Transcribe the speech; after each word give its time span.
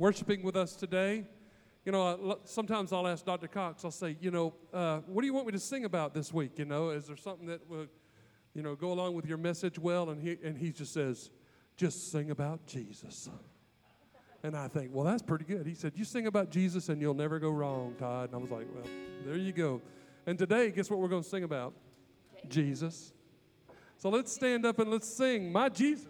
worshiping 0.00 0.42
with 0.42 0.56
us 0.56 0.74
today. 0.74 1.26
You 1.84 1.92
know, 1.92 2.38
sometimes 2.44 2.90
I'll 2.90 3.06
ask 3.06 3.22
Dr. 3.22 3.48
Cox, 3.48 3.84
I'll 3.84 3.90
say, 3.90 4.16
you 4.18 4.30
know, 4.30 4.54
uh, 4.72 5.00
what 5.00 5.20
do 5.20 5.26
you 5.26 5.34
want 5.34 5.46
me 5.46 5.52
to 5.52 5.58
sing 5.58 5.84
about 5.84 6.14
this 6.14 6.32
week? 6.32 6.52
You 6.58 6.64
know, 6.64 6.88
is 6.88 7.06
there 7.06 7.18
something 7.18 7.46
that 7.48 7.68
will, 7.68 7.86
you 8.54 8.62
know, 8.62 8.74
go 8.74 8.92
along 8.92 9.14
with 9.14 9.26
your 9.26 9.36
message 9.36 9.78
well? 9.78 10.08
And 10.08 10.20
he, 10.20 10.38
and 10.42 10.56
he 10.56 10.72
just 10.72 10.94
says, 10.94 11.30
just 11.76 12.10
sing 12.10 12.30
about 12.30 12.66
Jesus. 12.66 13.28
And 14.42 14.56
I 14.56 14.68
think, 14.68 14.90
well, 14.94 15.04
that's 15.04 15.22
pretty 15.22 15.44
good. 15.44 15.66
He 15.66 15.74
said, 15.74 15.92
you 15.94 16.04
sing 16.04 16.26
about 16.26 16.50
Jesus 16.50 16.88
and 16.88 16.98
you'll 17.02 17.12
never 17.12 17.38
go 17.38 17.50
wrong, 17.50 17.94
Todd. 17.98 18.30
And 18.30 18.34
I 18.34 18.38
was 18.38 18.50
like, 18.50 18.66
well, 18.74 18.90
there 19.26 19.36
you 19.36 19.52
go. 19.52 19.82
And 20.26 20.38
today, 20.38 20.70
guess 20.70 20.88
what 20.88 20.98
we're 20.98 21.08
going 21.08 21.22
to 21.22 21.28
sing 21.28 21.44
about? 21.44 21.74
Jesus. 22.48 23.12
So 23.98 24.08
let's 24.08 24.32
stand 24.32 24.64
up 24.64 24.78
and 24.78 24.90
let's 24.90 25.08
sing, 25.08 25.52
My 25.52 25.68
Jesus. 25.68 26.08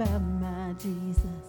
About 0.00 0.22
my 0.40 0.72
Jesus. 0.78 1.46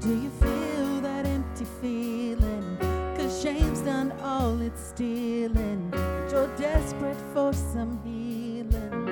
Do 0.00 0.10
you 0.10 0.28
feel 0.38 1.00
that 1.00 1.24
empty 1.24 1.64
feeling? 1.80 2.76
Cause 3.16 3.42
shame's 3.42 3.80
done 3.80 4.12
all 4.22 4.60
it's 4.60 4.88
stealing. 4.88 5.88
But 5.90 6.30
you're 6.30 6.54
desperate 6.58 7.16
for 7.32 7.54
some 7.54 7.98
healing. 8.04 9.06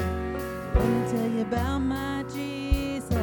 Let 0.75 0.85
me 0.85 1.11
tell 1.11 1.31
you 1.31 1.41
about 1.41 1.79
my 1.79 2.25
Jesus. 2.25 3.15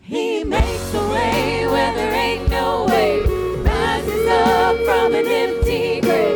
He 0.00 0.42
makes 0.42 0.94
a 0.94 1.08
way 1.10 1.66
where 1.68 1.94
there 1.94 2.14
ain't 2.14 2.50
no 2.50 2.86
way. 2.86 3.20
Rises 3.62 4.26
up 4.26 4.76
from 4.84 5.14
an 5.14 5.26
empty 5.26 6.00
grave. 6.00 6.33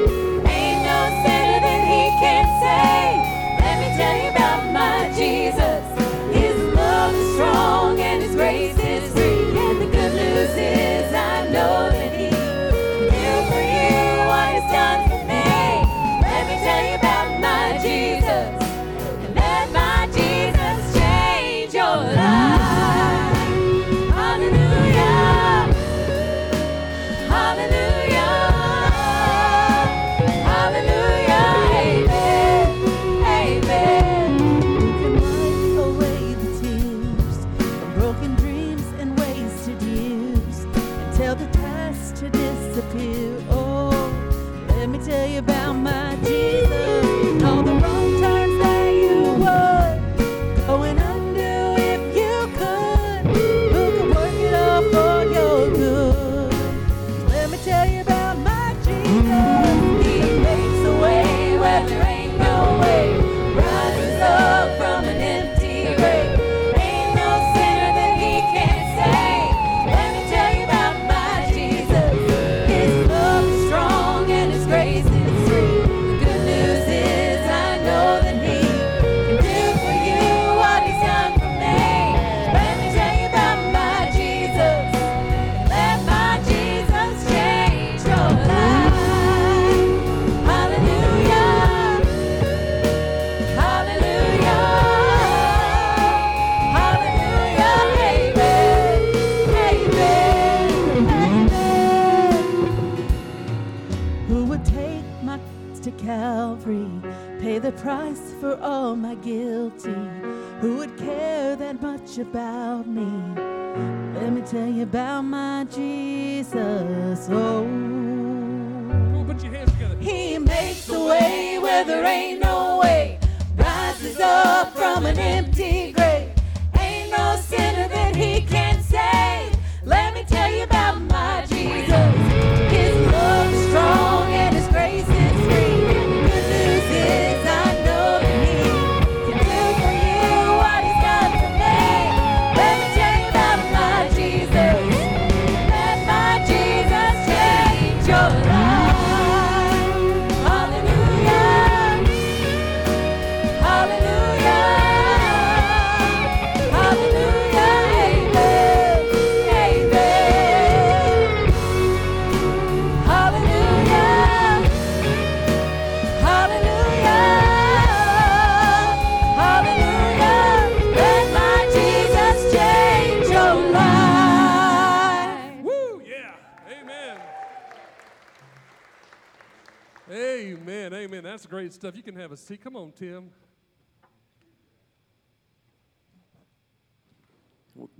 Great 181.48 181.72
stuff. 181.72 181.96
You 181.96 182.02
can 182.02 182.14
have 182.16 182.30
a 182.30 182.36
seat. 182.36 182.62
Come 182.62 182.76
on, 182.76 182.92
Tim. 182.92 183.30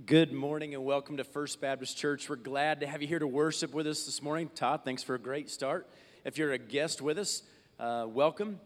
Good 0.05 0.31
morning 0.31 0.75
and 0.75 0.85
welcome 0.85 1.17
to 1.17 1.23
First 1.23 1.59
Baptist 1.59 1.97
Church. 1.97 2.29
We're 2.29 2.35
glad 2.35 2.81
to 2.81 2.85
have 2.85 3.01
you 3.01 3.07
here 3.07 3.17
to 3.17 3.25
worship 3.25 3.73
with 3.73 3.87
us 3.87 4.05
this 4.05 4.21
morning. 4.21 4.51
Todd, 4.53 4.81
thanks 4.85 5.01
for 5.01 5.15
a 5.15 5.19
great 5.19 5.49
start. 5.49 5.89
If 6.23 6.37
you're 6.37 6.51
a 6.51 6.59
guest 6.59 7.01
with 7.01 7.17
us, 7.17 7.41
uh, 7.79 8.05
welcome. 8.07 8.59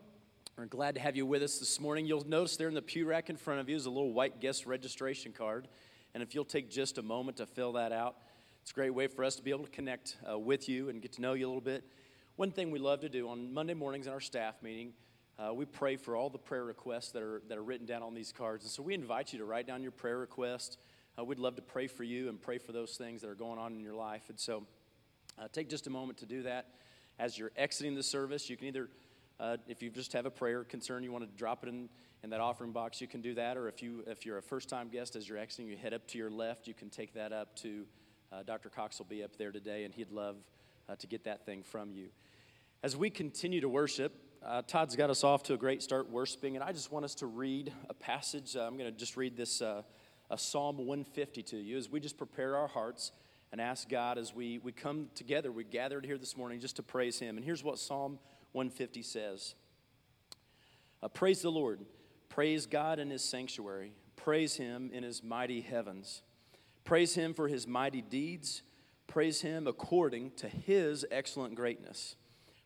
We're 0.57 0.65
glad 0.65 0.95
to 0.95 1.01
have 1.01 1.15
you 1.15 1.25
with 1.25 1.43
us 1.43 1.59
this 1.59 1.79
morning. 1.79 2.05
You'll 2.05 2.27
notice 2.27 2.57
there 2.57 2.67
in 2.67 2.73
the 2.73 2.81
pew 2.81 3.05
rack 3.05 3.29
in 3.29 3.37
front 3.37 3.61
of 3.61 3.69
you 3.69 3.77
is 3.77 3.85
a 3.85 3.89
little 3.89 4.11
white 4.11 4.41
guest 4.41 4.65
registration 4.65 5.31
card. 5.31 5.69
And 6.13 6.21
if 6.21 6.35
you'll 6.35 6.43
take 6.43 6.69
just 6.69 6.97
a 6.97 7.01
moment 7.01 7.37
to 7.37 7.45
fill 7.45 7.71
that 7.73 7.93
out, 7.93 8.17
it's 8.61 8.71
a 8.71 8.73
great 8.73 8.93
way 8.93 9.07
for 9.07 9.23
us 9.23 9.37
to 9.37 9.43
be 9.43 9.51
able 9.51 9.63
to 9.63 9.71
connect 9.71 10.17
uh, 10.29 10.37
with 10.37 10.67
you 10.67 10.89
and 10.89 11.01
get 11.01 11.13
to 11.13 11.21
know 11.21 11.33
you 11.33 11.45
a 11.45 11.47
little 11.47 11.61
bit. 11.61 11.85
One 12.35 12.49
thing 12.49 12.71
we 12.71 12.79
love 12.79 13.01
to 13.01 13.09
do 13.09 13.29
on 13.29 13.53
Monday 13.53 13.75
mornings 13.75 14.07
in 14.07 14.13
our 14.13 14.19
staff 14.19 14.55
meeting, 14.63 14.93
uh, 15.37 15.53
we 15.53 15.65
pray 15.65 15.97
for 15.97 16.15
all 16.15 16.31
the 16.31 16.39
prayer 16.39 16.63
requests 16.63 17.11
that 17.11 17.21
are, 17.21 17.43
that 17.47 17.59
are 17.59 17.63
written 17.63 17.85
down 17.85 18.01
on 18.01 18.15
these 18.15 18.31
cards. 18.31 18.63
And 18.63 18.71
so 18.71 18.81
we 18.81 18.95
invite 18.95 19.33
you 19.33 19.39
to 19.39 19.45
write 19.45 19.67
down 19.67 19.83
your 19.83 19.91
prayer 19.91 20.17
request. 20.17 20.79
Uh, 21.15 21.23
we'd 21.23 21.37
love 21.37 21.55
to 21.57 21.61
pray 21.61 21.85
for 21.85 22.03
you 22.03 22.29
and 22.29 22.41
pray 22.41 22.57
for 22.57 22.71
those 22.71 22.97
things 22.97 23.21
that 23.21 23.29
are 23.29 23.35
going 23.35 23.59
on 23.59 23.73
in 23.73 23.81
your 23.81 23.93
life. 23.93 24.29
And 24.29 24.39
so 24.39 24.65
uh, 25.37 25.47
take 25.53 25.69
just 25.69 25.85
a 25.85 25.91
moment 25.91 26.17
to 26.19 26.25
do 26.25 26.41
that. 26.41 26.69
As 27.19 27.37
you're 27.37 27.51
exiting 27.55 27.93
the 27.93 28.01
service, 28.01 28.49
you 28.49 28.57
can 28.57 28.67
either 28.67 28.89
Uh, 29.39 29.57
if 29.67 29.81
you 29.83 29.89
just 29.91 30.13
have 30.13 30.25
a 30.25 30.31
prayer 30.31 30.63
concern, 30.63 31.03
you 31.03 31.11
want 31.11 31.23
to 31.23 31.37
drop 31.37 31.63
it 31.63 31.69
in, 31.69 31.89
in 32.23 32.29
that 32.29 32.39
offering 32.39 32.71
box, 32.71 33.01
you 33.01 33.07
can 33.07 33.21
do 33.21 33.33
that. 33.33 33.57
Or 33.57 33.67
if, 33.67 33.81
you, 33.83 34.03
if 34.07 34.25
you're 34.25 34.37
a 34.37 34.41
first 34.41 34.69
time 34.69 34.89
guest, 34.89 35.15
as 35.15 35.27
you're 35.27 35.39
exiting, 35.39 35.67
you 35.67 35.77
head 35.77 35.93
up 35.93 36.07
to 36.07 36.17
your 36.17 36.31
left, 36.31 36.67
you 36.67 36.73
can 36.73 36.89
take 36.89 37.13
that 37.13 37.31
up 37.31 37.55
to 37.57 37.85
uh, 38.31 38.43
Dr. 38.43 38.69
Cox, 38.69 38.97
will 38.97 39.05
be 39.05 39.23
up 39.23 39.35
there 39.37 39.51
today, 39.51 39.85
and 39.85 39.93
he'd 39.93 40.11
love 40.11 40.37
uh, 40.89 40.95
to 40.95 41.07
get 41.07 41.23
that 41.25 41.45
thing 41.45 41.63
from 41.63 41.91
you. 41.91 42.09
As 42.81 42.97
we 42.97 43.09
continue 43.09 43.61
to 43.61 43.69
worship, 43.69 44.13
uh, 44.45 44.61
Todd's 44.63 44.95
got 44.95 45.09
us 45.09 45.23
off 45.23 45.43
to 45.43 45.53
a 45.53 45.57
great 45.57 45.81
start 45.81 46.09
worshiping, 46.09 46.55
and 46.55 46.63
I 46.63 46.71
just 46.71 46.91
want 46.91 47.05
us 47.05 47.15
to 47.15 47.27
read 47.27 47.71
a 47.89 47.93
passage. 47.93 48.55
Uh, 48.55 48.61
I'm 48.61 48.77
going 48.77 48.91
to 48.91 48.97
just 48.97 49.15
read 49.15 49.37
this 49.37 49.61
uh, 49.61 49.83
Psalm 50.35 50.77
150 50.77 51.43
to 51.43 51.57
you 51.57 51.77
as 51.77 51.89
we 51.89 51.99
just 51.99 52.17
prepare 52.17 52.57
our 52.57 52.67
hearts 52.67 53.11
and 53.53 53.61
ask 53.61 53.87
God 53.87 54.17
as 54.17 54.33
we, 54.33 54.57
we 54.57 54.71
come 54.71 55.09
together, 55.13 55.51
we 55.51 55.63
gathered 55.63 56.05
here 56.05 56.17
this 56.17 56.35
morning 56.35 56.59
just 56.59 56.75
to 56.77 56.83
praise 56.83 57.19
Him. 57.19 57.37
And 57.37 57.45
here's 57.45 57.63
what 57.63 57.77
Psalm 57.77 58.17
150 58.53 59.03
says 59.03 59.53
uh, 61.03 61.07
Praise 61.07 61.43
the 61.43 61.51
Lord, 61.51 61.81
praise 62.29 62.65
God 62.65 62.97
in 62.97 63.11
His 63.11 63.23
sanctuary, 63.23 63.93
praise 64.15 64.55
Him 64.55 64.89
in 64.91 65.03
His 65.03 65.23
mighty 65.23 65.61
heavens, 65.61 66.23
praise 66.83 67.13
Him 67.13 67.35
for 67.35 67.47
His 67.47 67.67
mighty 67.67 68.01
deeds, 68.01 68.63
praise 69.13 69.41
Him 69.41 69.67
according 69.67 70.31
to 70.31 70.49
His 70.49 71.05
excellent 71.11 71.53
greatness. 71.53 72.15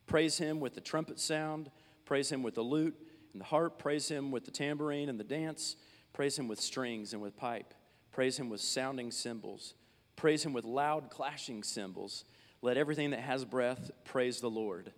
Praise 0.08 0.38
him 0.38 0.62
with 0.62 0.74
the 0.74 0.82
trumpet 0.82 1.20
sound, 1.20 1.70
praise 2.06 2.32
him 2.32 2.42
with 2.42 2.56
the 2.56 2.62
lute 2.62 2.96
and 3.34 3.42
the 3.42 3.46
harp, 3.46 3.78
praise 3.78 4.08
him 4.08 4.32
with 4.32 4.46
the 4.46 4.52
tambourine 4.52 5.10
and 5.10 5.20
the 5.20 5.24
dance, 5.24 5.76
praise 6.14 6.40
him 6.40 6.48
with 6.48 6.62
strings 6.62 7.12
and 7.12 7.22
with 7.22 7.36
pipe, 7.36 7.74
praise 8.14 8.40
him 8.40 8.50
with 8.50 8.62
sounding 8.62 9.12
cymbals, 9.12 9.74
praise 10.16 10.46
him 10.46 10.54
with 10.54 10.64
loud 10.64 11.10
clashing 11.10 11.62
cymbals. 11.62 12.24
Let 12.62 12.78
everything 12.78 13.12
that 13.12 13.20
has 13.20 13.46
breath 13.46 13.92
praise 14.06 14.40
the 14.40 14.50
Lord. 14.50 14.92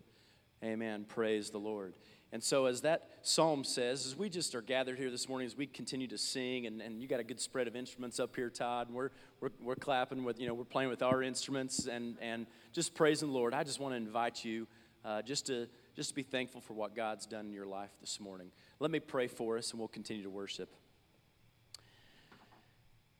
Amen. 0.64 1.06
Praise 1.06 1.50
the 1.50 1.58
Lord. 1.58 1.94
And 2.32 2.44
so, 2.44 2.68
as 2.68 2.82
that 2.82 3.10
psalm 3.24 3.64
says, 3.64 4.06
as 4.06 4.16
we 4.16 4.30
just 4.30 4.54
are 4.54 4.62
gathered 4.62 5.00
here 5.00 5.10
this 5.10 5.28
morning, 5.28 5.48
as 5.48 5.58
we 5.58 5.66
continue 5.66 6.08
to 6.08 6.18
sing, 6.18 6.68
and, 6.68 6.80
and 6.80 7.02
you 7.02 7.08
got 7.08 7.20
a 7.20 7.24
good 7.24 7.40
spread 7.40 7.68
of 7.68 7.76
instruments 7.76 8.20
up 8.20 8.36
here, 8.36 8.52
Todd, 8.52 8.88
and 8.88 8.96
we're, 8.96 9.10
we're, 9.42 9.50
we're 9.60 9.76
clapping 9.76 10.24
with, 10.24 10.40
you 10.40 10.48
know, 10.48 10.54
we're 10.54 10.64
playing 10.64 10.92
with 10.92 11.02
our 11.02 11.24
instruments 11.24 11.88
and, 11.88 12.18
and 12.22 12.46
just 12.72 12.94
praising 12.94 13.30
the 13.30 13.34
Lord. 13.34 13.56
I 13.56 13.64
just 13.64 13.80
want 13.80 13.94
to 13.94 13.98
invite 13.98 14.46
you 14.46 14.68
uh, 15.04 15.24
just, 15.24 15.48
to, 15.48 15.68
just 15.96 16.10
to 16.10 16.16
be 16.16 16.22
thankful 16.22 16.62
for 16.62 16.74
what 16.74 16.96
God's 16.96 17.26
done 17.26 17.48
in 17.48 17.54
your 17.54 17.66
life 17.66 17.92
this 18.00 18.20
morning. 18.20 18.52
Let 18.80 18.92
me 18.92 19.00
pray 19.00 19.28
for 19.28 19.58
us, 19.58 19.72
and 19.72 19.80
we'll 19.80 19.88
continue 19.88 20.22
to 20.22 20.30
worship. 20.30 20.70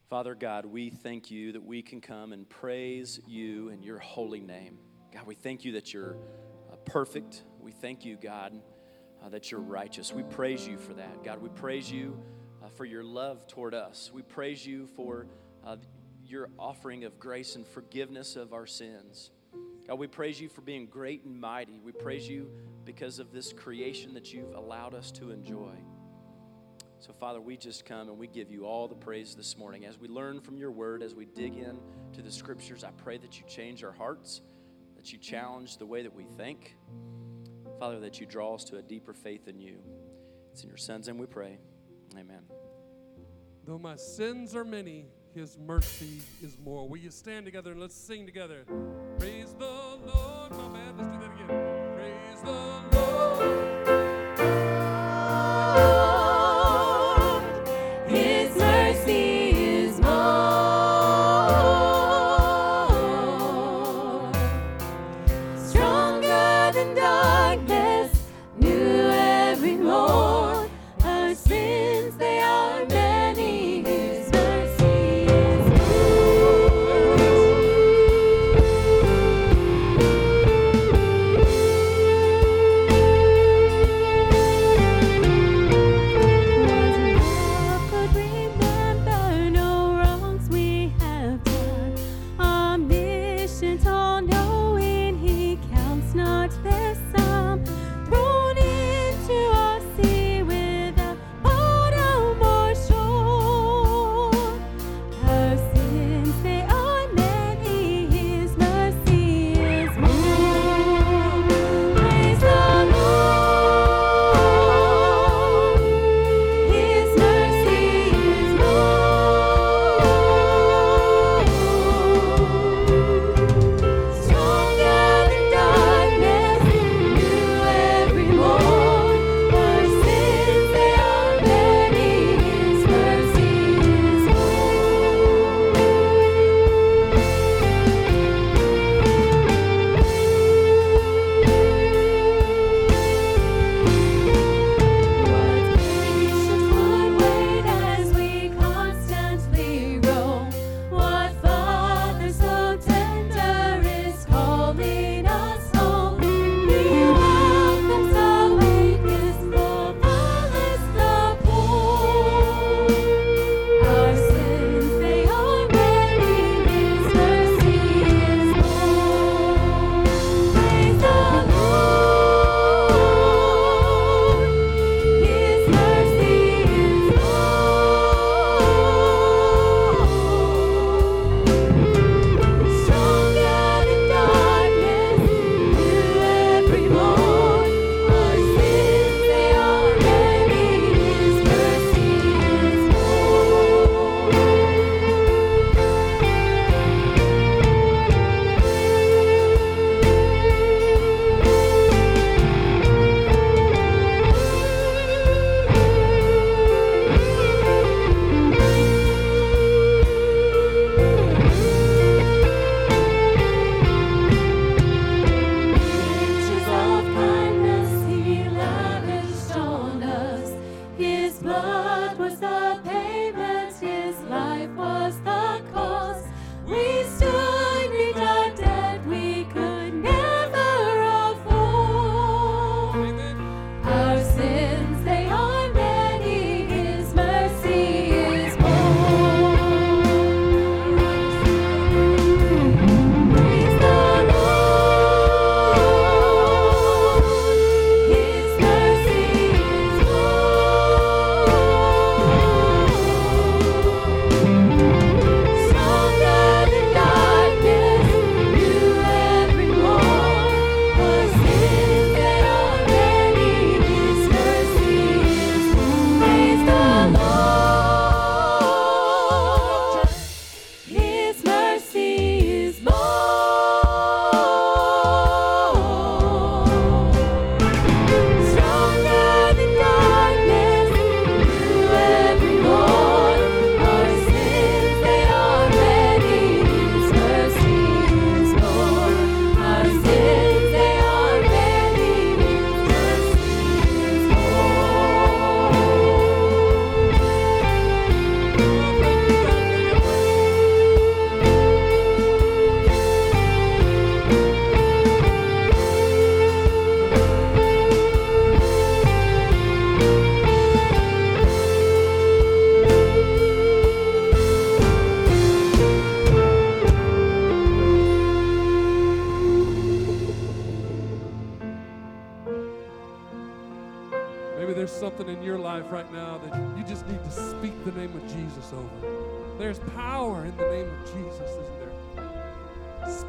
Father 0.08 0.36
God, 0.36 0.66
we 0.66 0.90
thank 0.90 1.30
you 1.32 1.52
that 1.52 1.64
we 1.64 1.82
can 1.82 2.00
come 2.00 2.32
and 2.32 2.48
praise 2.48 3.20
you 3.26 3.70
in 3.70 3.82
your 3.82 3.98
holy 3.98 4.40
name. 4.40 4.78
God, 5.12 5.26
we 5.26 5.34
thank 5.34 5.64
you 5.64 5.72
that 5.72 5.92
you're 5.92 6.16
uh, 6.70 6.76
perfect. 6.84 7.42
We 7.60 7.72
thank 7.72 8.04
you, 8.04 8.16
God, 8.16 8.60
uh, 9.22 9.28
that 9.28 9.50
you're 9.50 9.60
righteous. 9.60 10.12
We 10.12 10.22
praise 10.22 10.66
you 10.66 10.78
for 10.78 10.94
that. 10.94 11.24
God, 11.24 11.40
we 11.40 11.48
praise 11.48 11.90
you 11.90 12.20
uh, 12.62 12.68
for 12.68 12.84
your 12.84 13.04
love 13.04 13.46
toward 13.46 13.74
us. 13.74 14.10
We 14.12 14.22
praise 14.22 14.66
you 14.66 14.86
for 14.86 15.26
uh, 15.64 15.76
your 16.24 16.48
offering 16.58 17.04
of 17.04 17.18
grace 17.18 17.56
and 17.56 17.66
forgiveness 17.66 18.36
of 18.36 18.52
our 18.52 18.66
sins. 18.66 19.30
God, 19.86 19.98
we 19.98 20.06
praise 20.06 20.40
you 20.40 20.48
for 20.48 20.60
being 20.60 20.86
great 20.86 21.24
and 21.24 21.40
mighty. 21.40 21.80
We 21.84 21.92
praise 21.92 22.28
you 22.28 22.50
because 22.84 23.18
of 23.18 23.32
this 23.32 23.52
creation 23.52 24.14
that 24.14 24.32
you've 24.32 24.54
allowed 24.54 24.94
us 24.94 25.10
to 25.12 25.30
enjoy. 25.30 25.74
So, 27.00 27.12
Father, 27.14 27.40
we 27.40 27.56
just 27.56 27.86
come 27.86 28.08
and 28.08 28.18
we 28.18 28.26
give 28.26 28.50
you 28.50 28.66
all 28.66 28.86
the 28.86 28.94
praise 28.94 29.34
this 29.34 29.56
morning. 29.56 29.86
As 29.86 29.98
we 29.98 30.06
learn 30.06 30.40
from 30.40 30.58
your 30.58 30.70
word, 30.70 31.02
as 31.02 31.14
we 31.14 31.24
dig 31.24 31.56
in 31.56 31.78
to 32.12 32.20
the 32.20 32.30
scriptures, 32.30 32.84
I 32.84 32.90
pray 32.90 33.16
that 33.18 33.38
you 33.38 33.46
change 33.48 33.82
our 33.82 33.92
hearts, 33.92 34.42
that 34.96 35.10
you 35.10 35.18
challenge 35.18 35.78
the 35.78 35.86
way 35.86 36.02
that 36.02 36.14
we 36.14 36.24
think. 36.24 36.76
Father, 37.80 37.98
that 38.00 38.20
you 38.20 38.26
draw 38.26 38.54
us 38.54 38.64
to 38.64 38.76
a 38.76 38.82
deeper 38.82 39.14
faith 39.14 39.48
in 39.48 39.58
you. 39.58 39.78
It's 40.52 40.62
in 40.62 40.68
your 40.68 40.76
son's 40.76 41.06
name 41.06 41.16
we 41.16 41.24
pray. 41.24 41.56
Amen. 42.12 42.42
Though 43.64 43.78
my 43.78 43.96
sins 43.96 44.54
are 44.54 44.66
many, 44.66 45.06
his 45.34 45.56
mercy 45.56 46.20
is 46.42 46.58
more. 46.62 46.86
Will 46.86 46.98
you 46.98 47.10
stand 47.10 47.46
together 47.46 47.70
and 47.70 47.80
let's 47.80 47.94
sing 47.94 48.26
together? 48.26 48.66
Praise 49.18 49.49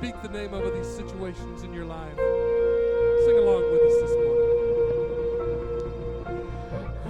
Speak 0.01 0.19
the 0.23 0.29
name 0.29 0.53
over 0.55 0.71
these 0.71 0.87
situations 0.95 1.61
in 1.61 1.71
your 1.71 1.85
life. 1.85 2.17
Sing 2.17 3.37
along 3.37 3.71
with 3.71 3.81
us 3.83 3.93
this 4.01 4.15
morning. 6.25 6.47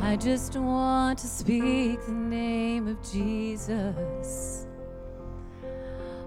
I 0.02 0.18
just 0.18 0.58
want 0.58 1.18
to 1.20 1.28
speak 1.28 2.06
the 2.06 2.12
name 2.12 2.90
of 2.90 3.02
Jesus 3.10 4.68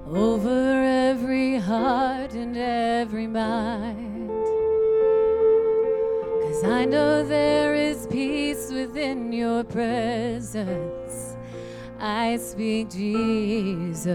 over 0.06 0.82
every 0.82 1.58
heart 1.58 2.32
and 2.32 2.56
every 2.56 3.26
mind. 3.26 4.30
Cause 6.44 6.64
I 6.64 6.86
know 6.86 7.22
there 7.24 7.74
is 7.74 8.06
peace 8.06 8.70
within 8.72 9.34
your 9.34 9.64
presence. 9.64 11.36
I 12.00 12.38
speak 12.38 12.88
Jesus. 12.88 14.14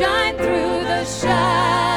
Shine 0.00 0.34
through 0.38 0.84
the 0.84 1.04
shadows. 1.04 1.89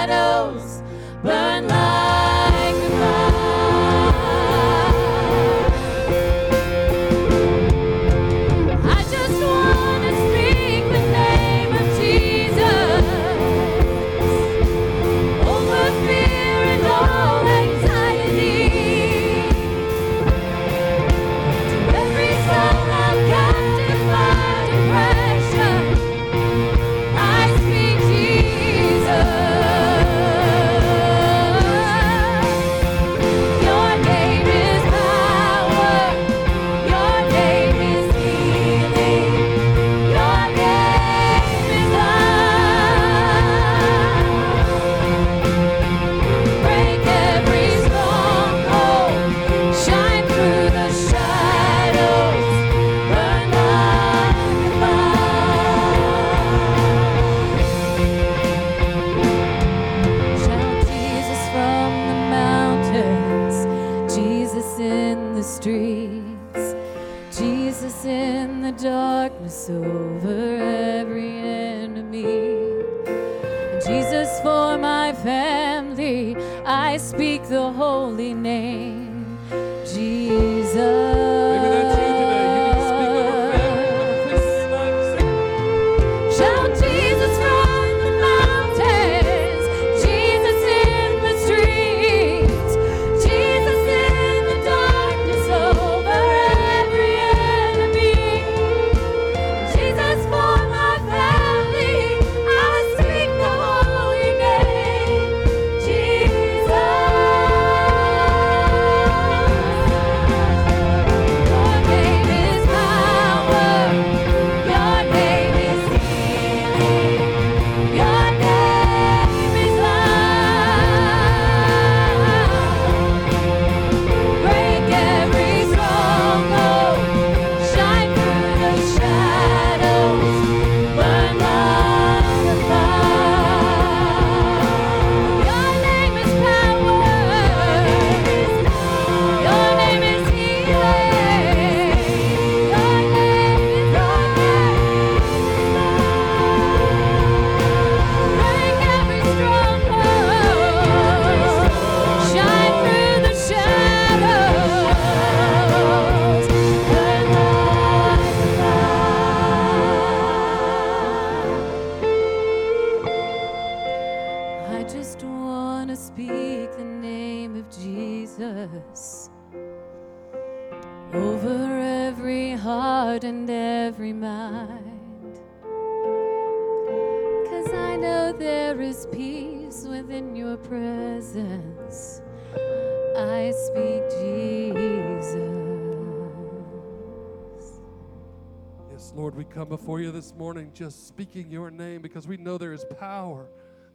Yes, 188.94 189.12
Lord, 189.16 189.34
we 189.34 189.44
come 189.44 189.70
before 189.70 190.00
you 190.02 190.12
this 190.12 190.36
morning 190.36 190.70
just 190.72 191.08
speaking 191.08 191.50
your 191.50 191.72
name 191.72 192.04
because 192.04 192.28
we 192.28 192.38
know 192.38 192.60
there 192.60 192.74
is 192.74 192.86
power. 193.00 193.48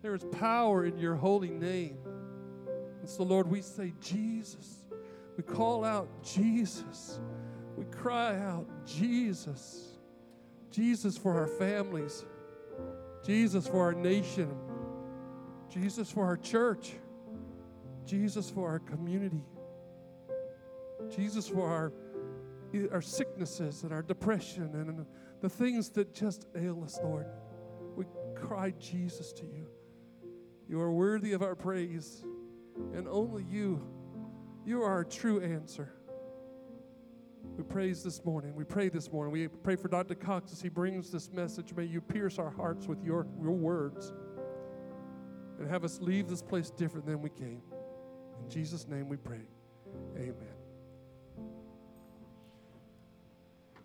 There 0.02 0.12
is 0.12 0.24
power 0.24 0.86
in 0.86 0.98
your 0.98 1.14
holy 1.14 1.50
name. 1.50 1.98
And 2.98 3.08
so, 3.08 3.22
Lord, 3.22 3.48
we 3.48 3.62
say, 3.62 3.92
Jesus. 4.00 4.82
We 5.36 5.44
call 5.44 5.84
out, 5.84 6.08
Jesus. 6.24 7.20
We 7.76 7.84
cry 7.84 8.40
out, 8.40 8.66
Jesus. 8.84 9.98
Jesus 10.72 11.16
for 11.16 11.32
our 11.32 11.46
families. 11.46 12.24
Jesus 13.24 13.68
for 13.68 13.84
our 13.84 13.94
nation. 13.94 14.52
Jesus 15.70 16.10
for 16.10 16.24
our 16.24 16.36
church. 16.36 16.94
Jesus 18.04 18.50
for 18.50 18.68
our 18.68 18.80
community. 18.80 19.44
Jesus 21.14 21.46
for 21.46 21.68
our 21.68 21.92
our 22.92 23.02
sicknesses 23.02 23.82
and 23.82 23.92
our 23.92 24.02
depression 24.02 24.74
and 24.74 25.06
the 25.40 25.48
things 25.48 25.90
that 25.90 26.14
just 26.14 26.46
ail 26.56 26.82
us, 26.84 26.98
Lord. 27.02 27.26
We 27.96 28.04
cry 28.34 28.72
Jesus 28.78 29.32
to 29.34 29.44
you. 29.44 29.66
You 30.68 30.80
are 30.80 30.92
worthy 30.92 31.32
of 31.32 31.42
our 31.42 31.54
praise, 31.54 32.24
and 32.94 33.08
only 33.08 33.44
you, 33.44 33.86
you 34.66 34.82
are 34.82 34.90
our 34.90 35.04
true 35.04 35.40
answer. 35.40 35.94
We 37.56 37.64
praise 37.64 38.04
this 38.04 38.24
morning. 38.24 38.54
We 38.54 38.64
pray 38.64 38.88
this 38.88 39.10
morning. 39.10 39.32
We 39.32 39.48
pray 39.48 39.76
for 39.76 39.88
Dr. 39.88 40.14
Cox 40.14 40.52
as 40.52 40.60
he 40.60 40.68
brings 40.68 41.10
this 41.10 41.32
message. 41.32 41.74
May 41.74 41.84
you 41.84 42.00
pierce 42.00 42.38
our 42.38 42.50
hearts 42.50 42.86
with 42.86 43.02
your, 43.02 43.26
your 43.42 43.52
words 43.52 44.12
and 45.58 45.68
have 45.68 45.84
us 45.84 46.00
leave 46.00 46.28
this 46.28 46.42
place 46.42 46.70
different 46.70 47.06
than 47.06 47.20
we 47.20 47.30
came. 47.30 47.62
In 48.42 48.48
Jesus' 48.48 48.86
name 48.86 49.08
we 49.08 49.16
pray. 49.16 49.42
Amen. 50.16 50.57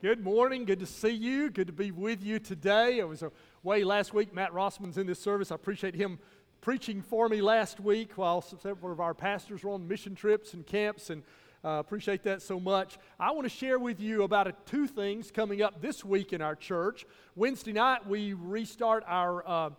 Good 0.03 0.21
morning. 0.21 0.65
Good 0.65 0.81
to 0.81 0.85
see 0.85 1.11
you. 1.11 1.49
Good 1.49 1.67
to 1.67 1.71
be 1.71 1.91
with 1.91 2.21
you 2.25 2.37
today. 2.37 2.99
I 2.99 3.05
was 3.05 3.23
away 3.63 3.85
last 3.85 4.13
week. 4.13 4.33
Matt 4.33 4.51
Rossman's 4.51 4.97
in 4.97 5.07
this 5.07 5.17
service. 5.17 5.49
I 5.49 5.55
appreciate 5.55 5.95
him 5.95 6.19
preaching 6.59 7.01
for 7.01 7.29
me 7.29 7.39
last 7.39 7.79
week 7.79 8.17
while 8.17 8.41
several 8.41 8.91
of 8.91 8.99
our 8.99 9.13
pastors 9.13 9.63
were 9.63 9.71
on 9.71 9.87
mission 9.87 10.13
trips 10.13 10.55
and 10.55 10.67
camps, 10.67 11.09
and 11.09 11.23
uh, 11.63 11.79
appreciate 11.79 12.21
that 12.23 12.41
so 12.41 12.59
much. 12.59 12.97
I 13.17 13.31
want 13.31 13.45
to 13.45 13.49
share 13.49 13.79
with 13.79 14.01
you 14.01 14.23
about 14.23 14.45
a, 14.45 14.51
two 14.65 14.87
things 14.87 15.31
coming 15.31 15.61
up 15.61 15.81
this 15.81 16.03
week 16.03 16.33
in 16.33 16.41
our 16.41 16.57
church. 16.57 17.05
Wednesday 17.37 17.71
night, 17.71 18.05
we 18.05 18.33
restart 18.33 19.05
our 19.07 19.47
uh, 19.47 19.69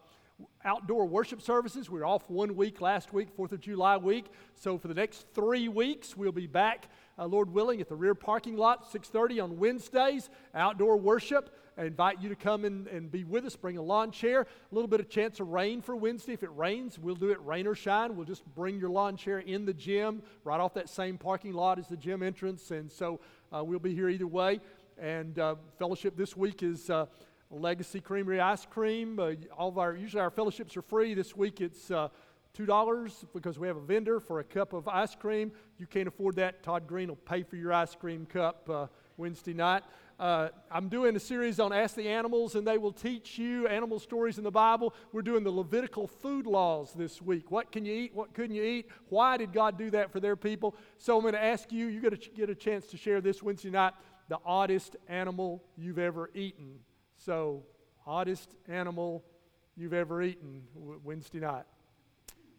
outdoor 0.64 1.06
worship 1.06 1.42
services. 1.42 1.90
We 1.90 2.00
were 2.00 2.06
off 2.06 2.28
one 2.28 2.56
week 2.56 2.80
last 2.80 3.12
week, 3.12 3.36
4th 3.36 3.52
of 3.52 3.60
July 3.60 3.96
week. 3.96 4.26
So 4.54 4.78
for 4.78 4.88
the 4.88 4.94
next 4.94 5.26
three 5.34 5.68
weeks, 5.68 6.16
we'll 6.16 6.32
be 6.32 6.46
back, 6.46 6.88
uh, 7.18 7.26
Lord 7.26 7.52
willing, 7.52 7.80
at 7.80 7.88
the 7.88 7.96
rear 7.96 8.14
parking 8.14 8.56
lot, 8.56 8.92
6.30 8.92 9.42
on 9.42 9.58
Wednesdays, 9.58 10.30
outdoor 10.54 10.96
worship. 10.96 11.54
I 11.76 11.84
invite 11.84 12.22
you 12.22 12.28
to 12.28 12.36
come 12.36 12.64
in 12.64 12.88
and 12.92 13.10
be 13.10 13.24
with 13.24 13.44
us. 13.44 13.56
Bring 13.56 13.78
a 13.78 13.82
lawn 13.82 14.12
chair. 14.12 14.42
A 14.42 14.74
little 14.74 14.88
bit 14.88 15.00
of 15.00 15.08
chance 15.08 15.40
of 15.40 15.48
rain 15.48 15.82
for 15.82 15.96
Wednesday. 15.96 16.32
If 16.32 16.44
it 16.44 16.50
rains, 16.54 16.98
we'll 16.98 17.16
do 17.16 17.30
it 17.30 17.44
rain 17.44 17.66
or 17.66 17.74
shine. 17.74 18.16
We'll 18.16 18.26
just 18.26 18.44
bring 18.54 18.78
your 18.78 18.90
lawn 18.90 19.16
chair 19.16 19.40
in 19.40 19.66
the 19.66 19.74
gym, 19.74 20.22
right 20.44 20.60
off 20.60 20.74
that 20.74 20.88
same 20.88 21.18
parking 21.18 21.52
lot 21.52 21.78
as 21.78 21.88
the 21.88 21.96
gym 21.96 22.22
entrance. 22.22 22.70
And 22.70 22.90
so 22.90 23.20
uh, 23.52 23.64
we'll 23.64 23.80
be 23.80 23.94
here 23.94 24.08
either 24.08 24.26
way. 24.26 24.60
And 24.98 25.38
uh, 25.38 25.56
fellowship 25.78 26.16
this 26.16 26.36
week 26.36 26.62
is 26.62 26.88
uh, 26.90 27.06
Legacy 27.50 28.00
Creamery 28.00 28.40
ice 28.40 28.66
cream. 28.66 29.18
Uh, 29.18 29.32
all 29.56 29.68
of 29.68 29.78
our 29.78 29.94
usually 29.94 30.20
our 30.20 30.30
fellowships 30.30 30.76
are 30.76 30.82
free. 30.82 31.14
This 31.14 31.36
week 31.36 31.60
it's 31.60 31.90
uh, 31.90 32.08
two 32.52 32.66
dollars 32.66 33.24
because 33.34 33.58
we 33.58 33.66
have 33.66 33.76
a 33.76 33.80
vendor 33.80 34.20
for 34.20 34.40
a 34.40 34.44
cup 34.44 34.72
of 34.72 34.88
ice 34.88 35.14
cream. 35.14 35.52
You 35.78 35.86
can't 35.86 36.08
afford 36.08 36.36
that. 36.36 36.62
Todd 36.62 36.86
Green 36.86 37.08
will 37.08 37.16
pay 37.16 37.42
for 37.42 37.56
your 37.56 37.72
ice 37.72 37.94
cream 37.94 38.26
cup 38.26 38.68
uh, 38.70 38.86
Wednesday 39.16 39.54
night. 39.54 39.82
Uh, 40.18 40.48
I'm 40.70 40.88
doing 40.88 41.16
a 41.16 41.20
series 41.20 41.58
on 41.58 41.72
Ask 41.72 41.96
the 41.96 42.08
Animals, 42.08 42.54
and 42.54 42.64
they 42.64 42.78
will 42.78 42.92
teach 42.92 43.36
you 43.36 43.66
animal 43.66 43.98
stories 43.98 44.38
in 44.38 44.44
the 44.44 44.50
Bible. 44.50 44.94
We're 45.12 45.22
doing 45.22 45.42
the 45.42 45.50
Levitical 45.50 46.06
food 46.06 46.46
laws 46.46 46.92
this 46.92 47.20
week. 47.20 47.50
What 47.50 47.72
can 47.72 47.84
you 47.84 47.92
eat? 47.92 48.14
What 48.14 48.32
couldn't 48.32 48.54
you 48.54 48.62
eat? 48.62 48.88
Why 49.08 49.36
did 49.36 49.52
God 49.52 49.76
do 49.76 49.90
that 49.90 50.12
for 50.12 50.20
their 50.20 50.36
people? 50.36 50.76
So 50.98 51.16
I'm 51.16 51.22
going 51.22 51.34
to 51.34 51.42
ask 51.42 51.72
you, 51.72 51.86
you're 51.86 52.00
going 52.00 52.16
to 52.16 52.30
get 52.30 52.48
a 52.48 52.54
chance 52.54 52.86
to 52.86 52.96
share 52.96 53.20
this 53.20 53.42
Wednesday 53.42 53.70
night 53.70 53.92
the 54.28 54.38
oddest 54.46 54.94
animal 55.08 55.64
you've 55.76 55.98
ever 55.98 56.30
eaten. 56.32 56.78
So, 57.24 57.62
oddest 58.06 58.50
animal 58.68 59.24
you've 59.78 59.94
ever 59.94 60.22
eaten 60.22 60.62
Wednesday 60.74 61.40
night. 61.40 61.64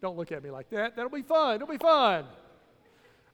Don't 0.02 0.18
look 0.18 0.32
at 0.32 0.44
me 0.44 0.50
like 0.50 0.72
that. 0.72 0.96
That'll 0.96 1.12
be 1.12 1.22
fun. 1.22 1.58
It'll 1.58 1.68
be 1.68 1.78
fun. 1.78 2.26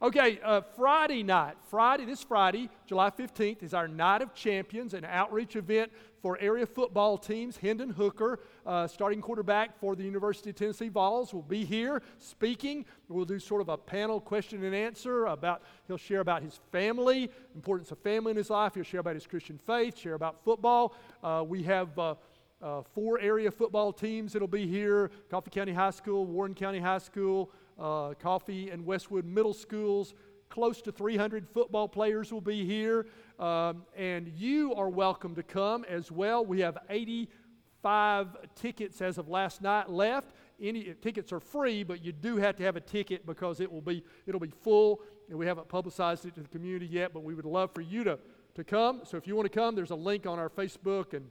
Okay, 0.02 0.41
uh, 0.44 0.60
Friday 0.76 1.24
night, 1.24 1.56
Friday, 1.70 2.04
this 2.04 2.22
Friday, 2.22 2.70
July 2.86 3.12
15th, 3.12 3.63
is 3.63 3.74
our 3.74 3.88
Night 3.88 4.22
of 4.22 4.34
Champions, 4.34 4.94
an 4.94 5.06
outreach 5.06 5.56
event 5.56 5.91
for 6.21 6.38
area 6.39 6.65
football 6.65 7.17
teams. 7.17 7.57
Hendon 7.57 7.89
Hooker, 7.89 8.39
uh, 8.65 8.88
starting 8.88 9.21
quarterback 9.21 9.79
for 9.79 9.95
the 9.95 10.03
University 10.03 10.51
of 10.51 10.55
Tennessee 10.55 10.89
Vols, 10.89 11.34
will 11.34 11.41
be 11.41 11.65
here 11.65 12.01
speaking. 12.19 12.86
We'll 13.10 13.25
do 13.25 13.39
sort 13.39 13.62
of 13.62 13.69
a 13.69 13.77
panel 13.77 14.21
question 14.21 14.63
and 14.63 14.75
answer 14.75 15.25
about, 15.25 15.63
he'll 15.88 15.97
share 15.97 16.19
about 16.19 16.43
his 16.43 16.60
family, 16.71 17.29
importance 17.55 17.91
of 17.91 17.99
family 17.99 18.31
in 18.31 18.38
his 18.38 18.49
life. 18.49 18.75
He'll 18.75 18.84
share 18.84 18.99
about 18.99 19.15
his 19.15 19.27
Christian 19.27 19.57
faith, 19.57 19.97
share 19.97 20.13
about 20.13 20.43
football. 20.43 20.95
Uh, 21.23 21.43
we 21.47 21.63
have 21.63 21.97
uh, 21.97 22.15
uh, 22.62 22.84
four 22.93 23.19
area 23.19 23.49
football 23.49 23.91
teams 23.91 24.34
that'll 24.34 24.47
be 24.47 24.67
here 24.67 25.10
Coffee 25.29 25.49
County 25.49 25.73
High 25.73 25.89
School, 25.91 26.25
Warren 26.25 26.53
County 26.53 26.79
High 26.79 26.99
School, 26.99 27.51
uh, 27.79 28.13
Coffee 28.19 28.69
and 28.69 28.86
Westwood 28.86 29.25
Middle 29.25 29.53
Schools. 29.53 30.13
Close 30.51 30.81
to 30.81 30.91
300 30.91 31.47
football 31.47 31.87
players 31.87 32.33
will 32.33 32.41
be 32.41 32.65
here, 32.65 33.07
um, 33.39 33.83
and 33.95 34.27
you 34.27 34.75
are 34.75 34.89
welcome 34.89 35.33
to 35.35 35.43
come 35.43 35.85
as 35.85 36.11
well. 36.11 36.45
We 36.45 36.59
have 36.59 36.77
85 36.89 38.35
tickets 38.53 39.01
as 39.01 39.17
of 39.17 39.29
last 39.29 39.61
night 39.61 39.89
left. 39.89 40.35
Any 40.61 40.93
tickets 41.01 41.31
are 41.31 41.39
free, 41.39 41.83
but 41.83 42.03
you 42.03 42.11
do 42.11 42.35
have 42.35 42.57
to 42.57 42.63
have 42.63 42.75
a 42.75 42.81
ticket 42.81 43.25
because 43.25 43.61
it 43.61 43.71
will 43.71 43.79
be 43.79 44.03
it'll 44.27 44.41
be 44.41 44.51
full, 44.61 44.99
and 45.29 45.39
we 45.39 45.45
haven't 45.45 45.69
publicized 45.69 46.25
it 46.25 46.35
to 46.35 46.41
the 46.41 46.49
community 46.49 46.85
yet. 46.85 47.13
But 47.13 47.23
we 47.23 47.33
would 47.33 47.45
love 47.45 47.71
for 47.73 47.79
you 47.79 48.03
to 48.03 48.19
to 48.55 48.65
come. 48.65 49.03
So 49.05 49.15
if 49.15 49.25
you 49.27 49.37
want 49.37 49.49
to 49.49 49.57
come, 49.57 49.73
there's 49.73 49.91
a 49.91 49.95
link 49.95 50.25
on 50.25 50.37
our 50.37 50.49
Facebook 50.49 51.13
and 51.13 51.29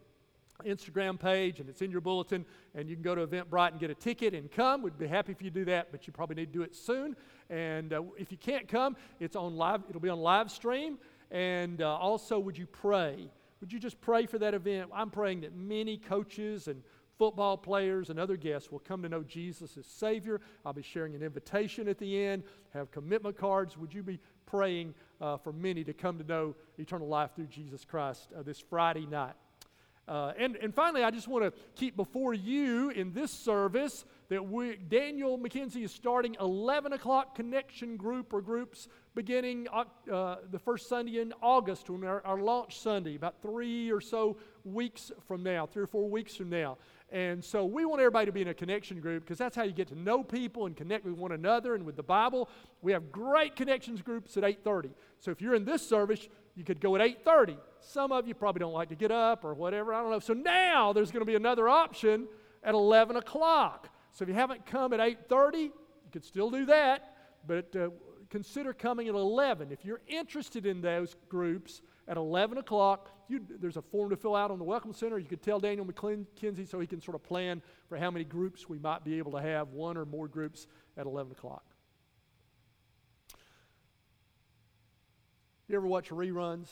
Instagram 0.64 1.18
page, 1.18 1.60
and 1.60 1.68
it's 1.68 1.82
in 1.82 1.90
your 1.90 2.00
bulletin, 2.00 2.44
and 2.74 2.88
you 2.88 2.96
can 2.96 3.02
go 3.02 3.14
to 3.14 3.26
Eventbrite 3.26 3.72
and 3.72 3.80
get 3.80 3.90
a 3.90 3.94
ticket 3.94 4.34
and 4.34 4.50
come. 4.50 4.82
We'd 4.82 4.98
be 4.98 5.06
happy 5.06 5.32
if 5.32 5.42
you 5.42 5.50
do 5.50 5.64
that, 5.66 5.90
but 5.90 6.06
you 6.06 6.12
probably 6.12 6.36
need 6.36 6.52
to 6.52 6.58
do 6.58 6.62
it 6.62 6.74
soon. 6.74 7.16
And 7.48 7.92
uh, 7.92 8.02
if 8.16 8.30
you 8.30 8.38
can't 8.38 8.68
come, 8.68 8.96
it's 9.18 9.36
on 9.36 9.56
live. 9.56 9.82
It'll 9.88 10.00
be 10.00 10.08
on 10.08 10.20
live 10.20 10.50
stream. 10.50 10.98
And 11.30 11.82
uh, 11.82 11.96
also, 11.96 12.38
would 12.38 12.58
you 12.58 12.66
pray? 12.66 13.30
Would 13.60 13.72
you 13.72 13.78
just 13.78 14.00
pray 14.00 14.26
for 14.26 14.38
that 14.38 14.54
event? 14.54 14.90
I'm 14.92 15.10
praying 15.10 15.42
that 15.42 15.54
many 15.54 15.98
coaches 15.98 16.66
and 16.66 16.82
football 17.18 17.58
players 17.58 18.08
and 18.08 18.18
other 18.18 18.36
guests 18.36 18.72
will 18.72 18.78
come 18.78 19.02
to 19.02 19.08
know 19.08 19.22
Jesus 19.22 19.76
as 19.76 19.84
Savior. 19.84 20.40
I'll 20.64 20.72
be 20.72 20.82
sharing 20.82 21.14
an 21.14 21.22
invitation 21.22 21.86
at 21.86 21.98
the 21.98 22.24
end, 22.24 22.44
have 22.72 22.90
commitment 22.90 23.36
cards. 23.36 23.76
Would 23.76 23.92
you 23.92 24.02
be 24.02 24.18
praying 24.46 24.94
uh, 25.20 25.36
for 25.36 25.52
many 25.52 25.84
to 25.84 25.92
come 25.92 26.16
to 26.16 26.24
know 26.24 26.54
eternal 26.78 27.06
life 27.06 27.32
through 27.36 27.48
Jesus 27.48 27.84
Christ 27.84 28.30
uh, 28.36 28.42
this 28.42 28.58
Friday 28.58 29.04
night? 29.04 29.34
Uh, 30.10 30.32
and, 30.36 30.56
and 30.56 30.74
finally, 30.74 31.04
I 31.04 31.12
just 31.12 31.28
want 31.28 31.44
to 31.44 31.52
keep 31.76 31.94
before 31.94 32.34
you 32.34 32.90
in 32.90 33.12
this 33.12 33.30
service 33.30 34.04
that 34.28 34.44
we, 34.44 34.74
Daniel 34.74 35.38
McKenzie 35.38 35.84
is 35.84 35.92
starting 35.92 36.36
11 36.40 36.92
o'clock 36.92 37.36
connection 37.36 37.96
group 37.96 38.32
or 38.32 38.40
groups 38.40 38.88
beginning 39.14 39.68
uh, 39.72 40.36
the 40.50 40.58
first 40.58 40.88
Sunday 40.88 41.20
in 41.20 41.32
August, 41.40 41.88
when 41.90 42.02
our, 42.02 42.26
our 42.26 42.40
launch 42.40 42.80
Sunday, 42.80 43.14
about 43.14 43.40
three 43.40 43.92
or 43.92 44.00
so 44.00 44.36
weeks 44.64 45.12
from 45.28 45.44
now, 45.44 45.64
three 45.64 45.84
or 45.84 45.86
four 45.86 46.08
weeks 46.10 46.34
from 46.34 46.50
now. 46.50 46.76
And 47.12 47.44
so 47.44 47.64
we 47.64 47.84
want 47.84 48.00
everybody 48.00 48.26
to 48.26 48.32
be 48.32 48.42
in 48.42 48.48
a 48.48 48.54
connection 48.54 49.00
group 49.00 49.24
because 49.24 49.38
that's 49.38 49.54
how 49.54 49.62
you 49.62 49.72
get 49.72 49.88
to 49.88 49.98
know 49.98 50.24
people 50.24 50.66
and 50.66 50.76
connect 50.76 51.04
with 51.04 51.14
one 51.14 51.32
another 51.32 51.76
and 51.76 51.84
with 51.84 51.96
the 51.96 52.02
Bible. 52.02 52.48
We 52.82 52.92
have 52.92 53.12
great 53.12 53.54
connections 53.54 54.02
groups 54.02 54.36
at 54.36 54.42
8:30. 54.44 54.90
So 55.18 55.30
if 55.30 55.40
you're 55.40 55.54
in 55.54 55.64
this 55.64 55.86
service, 55.86 56.28
you 56.54 56.64
could 56.64 56.80
go 56.80 56.96
at 56.96 57.02
8:30. 57.02 57.56
Some 57.80 58.12
of 58.12 58.26
you 58.28 58.34
probably 58.34 58.60
don't 58.60 58.72
like 58.72 58.90
to 58.90 58.94
get 58.94 59.10
up 59.10 59.44
or 59.44 59.54
whatever. 59.54 59.94
I 59.94 60.02
don't 60.02 60.10
know. 60.10 60.18
So 60.18 60.34
now 60.34 60.92
there's 60.92 61.10
going 61.10 61.22
to 61.22 61.26
be 61.26 61.36
another 61.36 61.68
option 61.68 62.28
at 62.62 62.74
11 62.74 63.16
o'clock. 63.16 63.88
So 64.12 64.22
if 64.22 64.28
you 64.28 64.34
haven't 64.34 64.66
come 64.66 64.92
at 64.92 65.00
8:30, 65.00 65.62
you 65.62 65.72
could 66.12 66.24
still 66.24 66.50
do 66.50 66.66
that, 66.66 67.16
but 67.46 67.74
uh, 67.76 67.90
consider 68.28 68.72
coming 68.72 69.08
at 69.08 69.14
11. 69.14 69.70
If 69.70 69.84
you're 69.84 70.00
interested 70.06 70.66
in 70.66 70.80
those 70.80 71.16
groups 71.28 71.82
at 72.08 72.16
11 72.16 72.58
o'clock, 72.58 73.10
you, 73.28 73.40
there's 73.60 73.76
a 73.76 73.82
form 73.82 74.10
to 74.10 74.16
fill 74.16 74.34
out 74.34 74.50
on 74.50 74.58
the 74.58 74.64
Welcome 74.64 74.92
Center. 74.92 75.18
You 75.18 75.28
could 75.28 75.42
tell 75.42 75.60
Daniel 75.60 75.86
McKenzie 75.86 76.68
so 76.68 76.80
he 76.80 76.86
can 76.86 77.00
sort 77.00 77.14
of 77.14 77.22
plan 77.22 77.62
for 77.88 77.96
how 77.96 78.10
many 78.10 78.24
groups 78.24 78.68
we 78.68 78.78
might 78.78 79.04
be 79.04 79.18
able 79.18 79.32
to 79.32 79.40
have, 79.40 79.68
one 79.68 79.96
or 79.96 80.04
more 80.04 80.26
groups 80.26 80.66
at 80.96 81.06
11 81.06 81.32
o'clock. 81.32 81.64
You 85.70 85.76
ever 85.76 85.86
watch 85.86 86.10
reruns? 86.10 86.66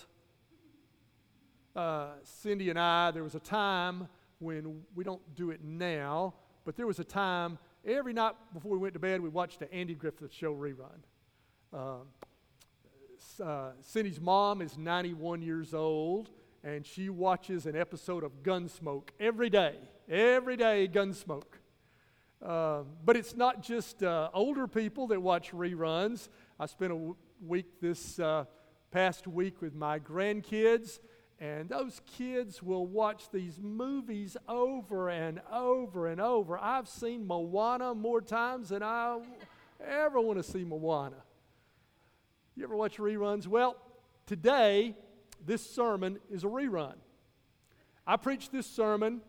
Uh, 1.77 2.15
Cindy 2.25 2.69
and 2.69 2.77
I, 2.77 3.13
there 3.13 3.23
was 3.23 3.37
a 3.37 3.39
time 3.39 4.09
when 4.41 4.81
we 4.97 5.05
don't 5.05 5.23
do 5.37 5.53
it 5.53 5.63
now, 5.63 6.35
but 6.65 6.75
there 6.75 6.89
was 6.89 6.99
a 6.99 7.05
time 7.05 7.59
every 7.87 8.13
night 8.13 8.35
before 8.53 8.73
we 8.73 8.79
went 8.79 8.95
to 8.95 8.99
bed, 8.99 9.21
we 9.21 9.29
watched 9.29 9.61
the 9.61 9.73
Andy 9.73 9.95
Griffith 9.95 10.33
Show 10.33 10.53
rerun. 10.53 10.99
Um, 11.73 12.09
uh, 13.41 13.71
Cindy's 13.83 14.21
mom 14.21 14.61
is 14.61 14.77
91 14.77 15.43
years 15.43 15.75
old, 15.75 16.31
and 16.65 16.85
she 16.85 17.09
watches 17.09 17.67
an 17.67 17.77
episode 17.77 18.25
of 18.25 18.43
Gunsmoke 18.43 19.11
every 19.21 19.49
day. 19.49 19.77
Every 20.09 20.57
day, 20.57 20.89
Gunsmoke. 20.93 21.45
Uh, 22.45 22.81
but 23.05 23.17
it's 23.17 23.37
not 23.37 23.63
just 23.63 24.03
uh, 24.03 24.31
older 24.35 24.67
people 24.67 25.07
that 25.07 25.23
watch 25.23 25.53
reruns. 25.53 26.29
I 26.59 26.67
spent 26.67 26.91
a 26.91 26.97
w- 26.97 27.17
week 27.47 27.81
this 27.81 28.19
uh, 28.19 28.47
past 28.91 29.27
week 29.27 29.61
with 29.61 29.75
my 29.75 29.99
grandkids, 29.99 30.99
and 31.41 31.69
those 31.69 32.01
kids 32.07 32.63
will 32.63 32.87
watch 32.87 33.31
these 33.33 33.61
movies 33.61 34.37
over 34.49 35.09
and 35.09 35.41
over 35.53 36.09
and 36.09 36.21
over. 36.21 36.59
I've 36.59 36.89
seen 36.89 37.27
Moana 37.27 37.95
more 37.95 38.21
times 38.21 38.71
than 38.71 38.83
I 38.83 39.21
ever 39.87 40.21
want 40.21 40.39
to 40.39 40.43
see 40.43 40.65
Moana. 40.65 41.23
You 42.57 42.65
ever 42.65 42.77
watch 42.77 42.97
reruns? 42.97 43.47
Well, 43.47 43.77
Today, 44.29 44.95
this 45.47 45.65
sermon 45.65 46.19
is 46.31 46.45
a 46.45 46.49
rerun. 46.49 46.97
I 48.07 48.19
preached 48.19 48.53
this 48.53 48.67
sermon 48.67 49.23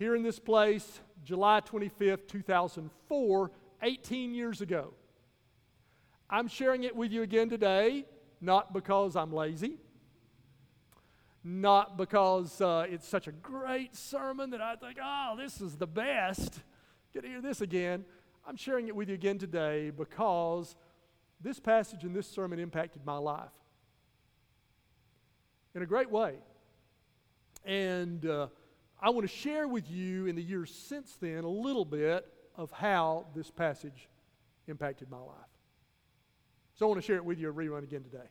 here 0.00 0.16
in 0.16 0.24
this 0.24 0.40
place 0.40 1.00
July 1.22 1.60
25th, 1.60 2.26
2004, 2.26 3.52
18 3.84 4.34
years 4.34 4.60
ago. 4.60 4.94
I'm 6.28 6.48
sharing 6.48 6.82
it 6.82 6.96
with 6.96 7.12
you 7.12 7.22
again 7.22 7.48
today, 7.48 8.04
not 8.40 8.72
because 8.72 9.16
I'm 9.16 9.32
lazy, 9.32 9.76
not 11.44 11.96
because 11.96 12.60
uh, 12.60 12.86
it's 12.88 13.06
such 13.06 13.26
a 13.26 13.32
great 13.32 13.96
sermon 13.96 14.50
that 14.50 14.60
I 14.60 14.76
think, 14.76 14.98
oh, 15.02 15.34
this 15.36 15.60
is 15.60 15.76
the 15.76 15.86
best. 15.86 16.60
Get 17.12 17.22
to 17.22 17.28
hear 17.28 17.40
this 17.40 17.60
again. 17.60 18.04
I'm 18.46 18.56
sharing 18.56 18.88
it 18.88 18.96
with 18.96 19.08
you 19.08 19.14
again 19.14 19.38
today 19.38 19.90
because 19.90 20.76
this 21.40 21.60
passage 21.60 22.04
and 22.04 22.14
this 22.14 22.26
sermon 22.28 22.58
impacted 22.58 23.04
my 23.04 23.18
life 23.18 23.50
in 25.74 25.82
a 25.82 25.86
great 25.86 26.10
way. 26.10 26.34
And 27.64 28.24
uh, 28.26 28.48
I 29.00 29.10
want 29.10 29.28
to 29.28 29.34
share 29.34 29.68
with 29.68 29.90
you 29.90 30.26
in 30.26 30.34
the 30.34 30.42
years 30.42 30.74
since 30.74 31.16
then 31.20 31.44
a 31.44 31.48
little 31.48 31.84
bit 31.84 32.26
of 32.56 32.70
how 32.72 33.26
this 33.34 33.50
passage 33.50 34.08
impacted 34.66 35.10
my 35.10 35.18
life. 35.18 35.57
So 36.78 36.86
I 36.86 36.90
want 36.90 37.00
to 37.00 37.06
share 37.06 37.16
it 37.16 37.24
with 37.24 37.40
you 37.40 37.50
a 37.50 37.52
rerun 37.52 37.82
again 37.82 38.04
today. 38.04 38.28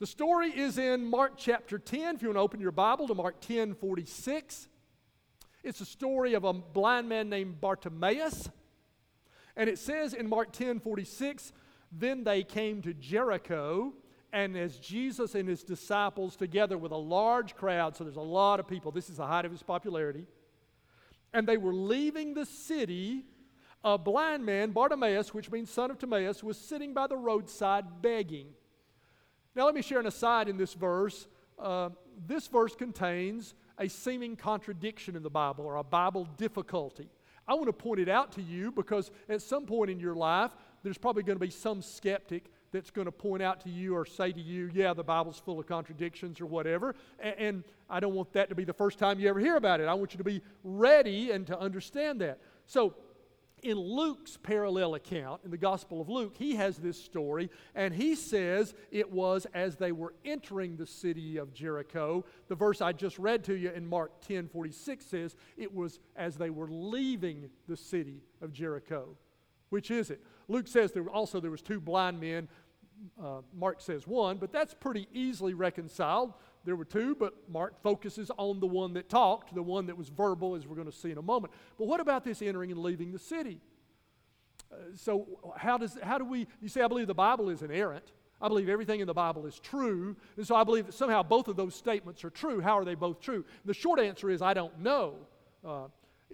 The 0.00 0.06
story 0.06 0.50
is 0.50 0.76
in 0.76 1.02
Mark 1.02 1.32
chapter 1.38 1.78
10. 1.78 2.16
If 2.16 2.20
you 2.20 2.28
want 2.28 2.36
to 2.36 2.42
open 2.42 2.60
your 2.60 2.72
Bible 2.72 3.08
to 3.08 3.14
Mark 3.14 3.40
10 3.40 3.72
46, 3.72 4.68
it's 5.64 5.80
a 5.80 5.86
story 5.86 6.34
of 6.34 6.44
a 6.44 6.52
blind 6.52 7.08
man 7.08 7.30
named 7.30 7.58
Bartimaeus. 7.58 8.50
And 9.56 9.70
it 9.70 9.78
says 9.78 10.12
in 10.12 10.28
Mark 10.28 10.52
10 10.52 10.80
46, 10.80 11.54
then 11.90 12.22
they 12.22 12.42
came 12.42 12.82
to 12.82 12.92
Jericho, 12.92 13.94
and 14.30 14.54
as 14.54 14.76
Jesus 14.76 15.34
and 15.34 15.48
his 15.48 15.62
disciples, 15.62 16.36
together 16.36 16.76
with 16.76 16.92
a 16.92 16.96
large 16.96 17.54
crowd, 17.54 17.96
so 17.96 18.04
there's 18.04 18.16
a 18.16 18.20
lot 18.20 18.60
of 18.60 18.68
people, 18.68 18.92
this 18.92 19.08
is 19.08 19.16
the 19.16 19.26
height 19.26 19.46
of 19.46 19.52
his 19.52 19.62
popularity, 19.62 20.26
and 21.32 21.48
they 21.48 21.56
were 21.56 21.72
leaving 21.72 22.34
the 22.34 22.44
city, 22.44 23.24
a 23.84 23.98
blind 23.98 24.44
man, 24.44 24.70
Bartimaeus, 24.70 25.34
which 25.34 25.50
means 25.50 25.70
son 25.70 25.90
of 25.90 25.98
Timaeus, 25.98 26.42
was 26.42 26.56
sitting 26.56 26.94
by 26.94 27.06
the 27.06 27.16
roadside 27.16 28.02
begging. 28.02 28.46
Now, 29.54 29.66
let 29.66 29.74
me 29.74 29.82
share 29.82 30.00
an 30.00 30.06
aside 30.06 30.48
in 30.48 30.56
this 30.56 30.74
verse. 30.74 31.26
Uh, 31.58 31.90
this 32.26 32.46
verse 32.46 32.74
contains 32.74 33.54
a 33.78 33.88
seeming 33.88 34.36
contradiction 34.36 35.16
in 35.16 35.22
the 35.22 35.30
Bible 35.30 35.64
or 35.64 35.76
a 35.76 35.84
Bible 35.84 36.28
difficulty. 36.36 37.08
I 37.46 37.54
want 37.54 37.66
to 37.66 37.72
point 37.72 38.00
it 38.00 38.08
out 38.08 38.32
to 38.32 38.42
you 38.42 38.70
because 38.70 39.10
at 39.28 39.42
some 39.42 39.66
point 39.66 39.90
in 39.90 39.98
your 39.98 40.14
life, 40.14 40.52
there's 40.82 40.98
probably 40.98 41.22
going 41.22 41.38
to 41.38 41.44
be 41.44 41.50
some 41.50 41.82
skeptic 41.82 42.44
that's 42.72 42.90
going 42.90 43.04
to 43.04 43.12
point 43.12 43.42
out 43.42 43.60
to 43.60 43.70
you 43.70 43.94
or 43.94 44.06
say 44.06 44.32
to 44.32 44.40
you, 44.40 44.70
yeah, 44.72 44.94
the 44.94 45.04
Bible's 45.04 45.38
full 45.38 45.60
of 45.60 45.66
contradictions 45.66 46.40
or 46.40 46.46
whatever. 46.46 46.94
And, 47.18 47.34
and, 47.38 47.64
I 47.90 48.00
don't 48.00 48.14
want 48.14 48.32
that 48.32 48.48
to 48.48 48.54
be 48.54 48.64
the 48.64 48.72
first 48.72 48.98
time 48.98 49.20
you 49.20 49.28
ever 49.28 49.38
hear 49.38 49.56
about 49.56 49.80
it. 49.80 49.86
I 49.86 49.92
want 49.92 50.14
you 50.14 50.18
to 50.18 50.24
be 50.24 50.40
ready 50.64 51.30
and 51.30 51.46
to 51.48 51.58
understand 51.58 52.22
that. 52.22 52.38
So, 52.64 52.94
in 53.62 53.78
Luke's 53.78 54.36
parallel 54.36 54.94
account, 54.94 55.40
in 55.44 55.50
the 55.50 55.56
Gospel 55.56 56.00
of 56.00 56.08
Luke, 56.08 56.34
he 56.36 56.56
has 56.56 56.78
this 56.78 57.02
story, 57.02 57.48
and 57.74 57.94
he 57.94 58.14
says 58.14 58.74
it 58.90 59.10
was 59.10 59.46
as 59.54 59.76
they 59.76 59.92
were 59.92 60.14
entering 60.24 60.76
the 60.76 60.86
city 60.86 61.36
of 61.36 61.54
Jericho. 61.54 62.24
The 62.48 62.56
verse 62.56 62.80
I 62.80 62.92
just 62.92 63.18
read 63.18 63.44
to 63.44 63.54
you 63.54 63.70
in 63.70 63.86
Mark 63.86 64.20
10 64.26 64.48
46 64.48 65.06
says 65.06 65.36
it 65.56 65.72
was 65.72 66.00
as 66.16 66.36
they 66.36 66.50
were 66.50 66.68
leaving 66.68 67.48
the 67.68 67.76
city 67.76 68.22
of 68.40 68.52
Jericho. 68.52 69.16
Which 69.70 69.90
is 69.90 70.10
it? 70.10 70.22
Luke 70.48 70.66
says 70.66 70.92
there 70.92 71.04
were, 71.04 71.10
also 71.10 71.40
there 71.40 71.50
was 71.50 71.62
two 71.62 71.80
blind 71.80 72.20
men. 72.20 72.48
Uh, 73.22 73.40
Mark 73.54 73.80
says 73.80 74.06
one, 74.06 74.36
but 74.36 74.52
that's 74.52 74.74
pretty 74.74 75.08
easily 75.12 75.54
reconciled. 75.54 76.34
There 76.64 76.76
were 76.76 76.84
two, 76.84 77.14
but 77.14 77.34
Mark 77.48 77.82
focuses 77.82 78.30
on 78.38 78.60
the 78.60 78.66
one 78.66 78.94
that 78.94 79.08
talked, 79.08 79.54
the 79.54 79.62
one 79.62 79.86
that 79.86 79.96
was 79.96 80.08
verbal, 80.08 80.54
as 80.54 80.66
we're 80.66 80.76
going 80.76 80.90
to 80.90 80.96
see 80.96 81.10
in 81.10 81.18
a 81.18 81.22
moment. 81.22 81.52
But 81.78 81.86
what 81.86 82.00
about 82.00 82.24
this 82.24 82.40
entering 82.40 82.70
and 82.70 82.80
leaving 82.80 83.12
the 83.12 83.18
city? 83.18 83.60
Uh, 84.70 84.76
so 84.94 85.26
how 85.56 85.76
does 85.76 85.98
how 86.02 86.18
do 86.18 86.24
we? 86.24 86.46
You 86.60 86.68
say 86.68 86.82
I 86.82 86.88
believe 86.88 87.06
the 87.06 87.14
Bible 87.14 87.48
is 87.50 87.62
inerrant. 87.62 88.12
I 88.40 88.48
believe 88.48 88.68
everything 88.68 89.00
in 89.00 89.06
the 89.06 89.14
Bible 89.14 89.46
is 89.46 89.60
true, 89.60 90.16
and 90.36 90.46
so 90.46 90.56
I 90.56 90.64
believe 90.64 90.86
that 90.86 90.94
somehow 90.94 91.22
both 91.22 91.46
of 91.46 91.56
those 91.56 91.74
statements 91.74 92.24
are 92.24 92.30
true. 92.30 92.60
How 92.60 92.78
are 92.78 92.84
they 92.84 92.96
both 92.96 93.20
true? 93.20 93.44
The 93.64 93.74
short 93.74 94.00
answer 94.00 94.30
is 94.30 94.42
I 94.42 94.54
don't 94.54 94.80
know. 94.80 95.14
Uh, 95.64 95.86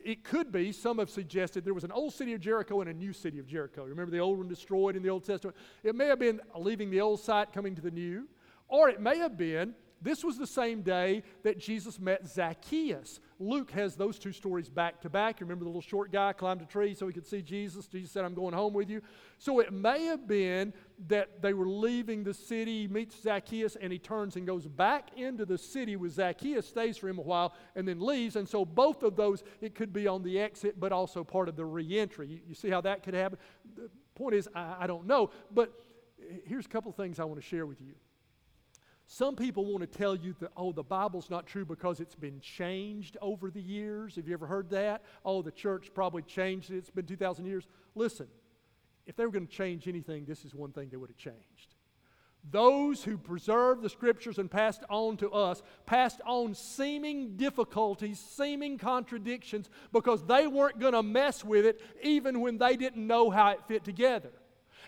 it 0.05 0.25
could 0.25 0.53
be, 0.53 0.73
some 0.73 0.99
have 0.99 1.11
suggested, 1.11 1.65
there 1.65 1.75
was 1.75 1.85
an 1.85 1.93
old 1.93 2.15
city 2.15 2.33
of 2.33 2.41
Jericho 2.41 2.81
and 2.81 2.89
a 2.89 2.95
new 2.95 3.13
city 3.13 3.39
of 3.39 3.47
Jericho. 3.47 3.85
Remember 3.85 4.11
the 4.11 4.21
old 4.21 4.39
one 4.39 4.49
destroyed 4.49 4.97
in 4.97 5.03
the 5.03 5.09
Old 5.09 5.25
Testament? 5.25 5.57
It 5.83 5.95
may 5.95 6.07
have 6.07 6.19
been 6.19 6.41
leaving 6.57 6.91
the 6.91 7.01
old 7.01 7.21
site, 7.21 7.53
coming 7.53 7.75
to 7.75 7.83
the 7.83 7.91
new, 7.91 8.29
or 8.69 8.89
it 8.89 9.01
may 9.01 9.19
have 9.19 9.37
been 9.37 9.75
this 10.01 10.23
was 10.23 10.39
the 10.39 10.47
same 10.47 10.83
day 10.83 11.23
that 11.43 11.59
Jesus 11.59 11.99
met 11.99 12.27
Zacchaeus. 12.27 13.21
Luke 13.41 13.71
has 13.73 13.97
those 13.97 14.19
two 14.19 14.33
stories 14.33 14.69
back 14.69 15.01
to 15.01 15.11
back. 15.11 15.41
You 15.41 15.47
remember 15.47 15.65
the 15.65 15.71
little 15.71 15.81
short 15.81 16.13
guy 16.13 16.33
climbed 16.33 16.63
a 16.63 16.67
tree 16.67 16.95
so 16.95 17.07
he 17.07 17.13
could 17.13 17.27
see 17.27 17.43
Jesus? 17.43 17.87
Jesus 17.87 18.13
said, 18.13 18.25
I'm 18.25 18.35
going 18.35 18.55
home 18.55 18.73
with 18.73 18.91
you. 18.91 19.03
So 19.39 19.61
it 19.61 19.73
may 19.73 20.05
have 20.05 20.27
been 20.27 20.73
that 21.07 21.43
they 21.43 21.53
were 21.53 21.69
leaving 21.69 22.25
the 22.25 22.35
city, 22.35 22.87
meets 22.89 23.21
Zacchaeus, 23.23 23.77
and 23.77 23.93
he 23.93 23.99
turns 23.99 24.37
and 24.37 24.47
goes 24.47 24.67
back 24.67 25.11
into 25.17 25.45
the 25.45 25.59
city 25.59 25.97
with 25.97 26.13
Zacchaeus, 26.13 26.69
stays 26.69 26.97
for 26.97 27.09
him 27.09 27.19
a 27.19 27.23
while, 27.23 27.55
and 27.75 27.87
then 27.87 28.01
leaves. 28.01 28.37
And 28.37 28.49
so 28.49 28.65
both 28.65 29.03
of 29.03 29.17
those, 29.17 29.43
it 29.61 29.75
could 29.75 29.93
be 29.93 30.07
on 30.07 30.23
the 30.23 30.39
exit, 30.39 30.79
but 30.79 30.93
also 30.93 31.25
part 31.25 31.49
of 31.49 31.57
the 31.57 31.65
reentry. 31.65 32.43
You, 32.47 32.55
see 32.55 32.71
how 32.71 32.81
that 32.83 33.03
could 33.03 33.15
happen? 33.15 33.39
The 33.77 33.91
point 34.15 34.35
is, 34.35 34.49
I, 34.55 34.77
I 34.81 34.87
don't 34.87 35.07
know. 35.07 35.31
But 35.53 35.73
here's 36.45 36.67
a 36.67 36.69
couple 36.69 36.93
things 36.93 37.19
I 37.19 37.25
want 37.25 37.41
to 37.41 37.47
share 37.47 37.67
with 37.67 37.81
you. 37.81 37.95
Some 39.11 39.37
people 39.37 39.65
want 39.65 39.81
to 39.81 39.99
tell 39.99 40.15
you 40.15 40.37
that, 40.41 40.53
oh, 40.55 40.71
the 40.71 40.83
Bible's 40.83 41.31
not 41.31 41.47
true 41.47 41.65
because 41.65 41.99
it's 41.99 42.15
been 42.15 42.41
changed 42.41 43.17
over 43.23 43.51
the 43.51 43.61
years. 43.61 44.17
Have 44.17 44.29
you 44.29 44.35
ever 44.35 44.47
heard 44.47 44.69
that? 44.69 45.03
Oh, 45.25 45.41
the 45.41 45.51
church 45.51 45.91
probably 45.95 46.21
changed 46.21 46.71
it. 46.71 46.77
It's 46.77 46.91
been 46.91 47.07
2,000 47.07 47.47
years. 47.47 47.67
Listen, 47.95 48.27
if 49.07 49.17
they 49.17 49.25
were 49.25 49.33
going 49.33 49.47
to 49.47 49.53
change 49.53 49.89
anything, 49.89 50.27
this 50.27 50.45
is 50.45 50.55
one 50.55 50.73
thing 50.73 50.91
they 50.91 50.99
would 50.99 51.09
have 51.09 51.17
changed. 51.17 51.75
Those 52.51 53.03
who 53.03 53.17
preserved 53.17 53.81
the 53.81 53.89
scriptures 53.89 54.37
and 54.39 54.51
passed 54.51 54.83
on 54.91 55.17
to 55.17 55.31
us 55.31 55.63
passed 55.87 56.21
on 56.27 56.53
seeming 56.53 57.39
difficulties, 57.39 58.21
seeming 58.21 58.77
contradictions, 58.77 59.71
because 59.91 60.23
they 60.27 60.47
weren't 60.47 60.79
going 60.79 60.93
to 60.93 61.03
mess 61.03 61.43
with 61.43 61.65
it 61.65 61.81
even 62.03 62.41
when 62.41 62.59
they 62.59 62.77
didn't 62.77 63.07
know 63.07 63.31
how 63.31 63.53
it 63.53 63.65
fit 63.67 63.85
together. 63.85 64.33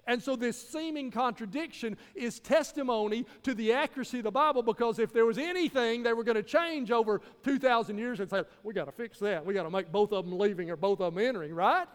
And 0.07 0.23
so, 0.23 0.37
this 0.37 0.61
seeming 0.61 1.11
contradiction 1.11 1.97
is 2.15 2.41
testimony 2.41 3.27
to 3.43 3.55
the 3.55 3.73
accuracy 3.73 4.19
of 4.19 4.25
the 4.25 4.31
Bible 4.31 4.63
because 4.63 4.99
if 4.99 5.13
there 5.13 5.27
was 5.27 5.39
anything 5.39 6.03
they 6.03 6.13
were 6.13 6.25
going 6.25 6.37
to 6.37 6.43
change 6.43 6.91
over 6.91 7.21
2,000 7.45 7.99
years, 7.99 8.21
and 8.21 8.31
say, 8.31 8.43
we 8.63 8.73
got 8.75 8.87
to 8.87 8.93
fix 8.93 9.19
that. 9.21 9.45
We 9.45 9.55
got 9.55 9.65
to 9.65 9.71
make 9.71 9.93
both 9.93 10.13
of 10.13 10.25
them 10.25 10.39
leaving 10.39 10.71
or 10.71 10.77
both 10.77 11.01
of 11.01 11.15
them 11.15 11.25
entering, 11.25 11.55
right? 11.55 11.87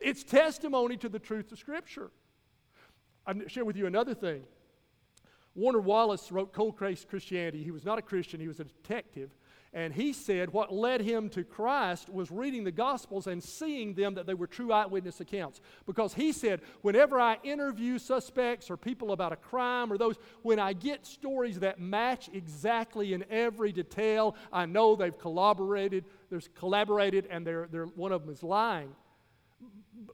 It's 0.00 0.22
testimony 0.22 0.96
to 0.98 1.08
the 1.08 1.18
truth 1.18 1.50
of 1.52 1.58
Scripture. 1.58 2.10
I'll 3.26 3.48
share 3.48 3.64
with 3.64 3.76
you 3.76 3.86
another 3.86 4.14
thing. 4.14 4.44
Warner 5.54 5.80
Wallace 5.80 6.30
wrote 6.30 6.52
Cold 6.52 6.76
Christianity. 6.76 7.64
He 7.64 7.72
was 7.72 7.84
not 7.84 7.98
a 7.98 8.02
Christian, 8.02 8.40
he 8.40 8.48
was 8.48 8.60
a 8.60 8.64
detective. 8.64 9.30
And 9.74 9.92
he 9.92 10.12
said 10.14 10.52
what 10.52 10.72
led 10.72 11.02
him 11.02 11.28
to 11.30 11.44
Christ 11.44 12.08
was 12.08 12.30
reading 12.30 12.64
the 12.64 12.72
Gospels 12.72 13.26
and 13.26 13.42
seeing 13.42 13.94
them 13.94 14.14
that 14.14 14.26
they 14.26 14.34
were 14.34 14.46
true 14.46 14.72
eyewitness 14.72 15.20
accounts. 15.20 15.60
Because 15.86 16.14
he 16.14 16.32
said, 16.32 16.62
whenever 16.80 17.20
I 17.20 17.36
interview 17.42 17.98
suspects 17.98 18.70
or 18.70 18.76
people 18.78 19.12
about 19.12 19.32
a 19.32 19.36
crime 19.36 19.92
or 19.92 19.98
those, 19.98 20.16
when 20.42 20.58
I 20.58 20.72
get 20.72 21.06
stories 21.06 21.60
that 21.60 21.80
match 21.80 22.30
exactly 22.32 23.12
in 23.12 23.24
every 23.30 23.72
detail, 23.72 24.36
I 24.52 24.64
know 24.64 24.96
they've 24.96 25.16
collaborated, 25.16 26.06
there's 26.30 26.48
collaborated, 26.54 27.26
and 27.30 27.46
they're, 27.46 27.68
they're, 27.70 27.86
one 27.86 28.12
of 28.12 28.22
them 28.24 28.32
is 28.32 28.42
lying. 28.42 28.94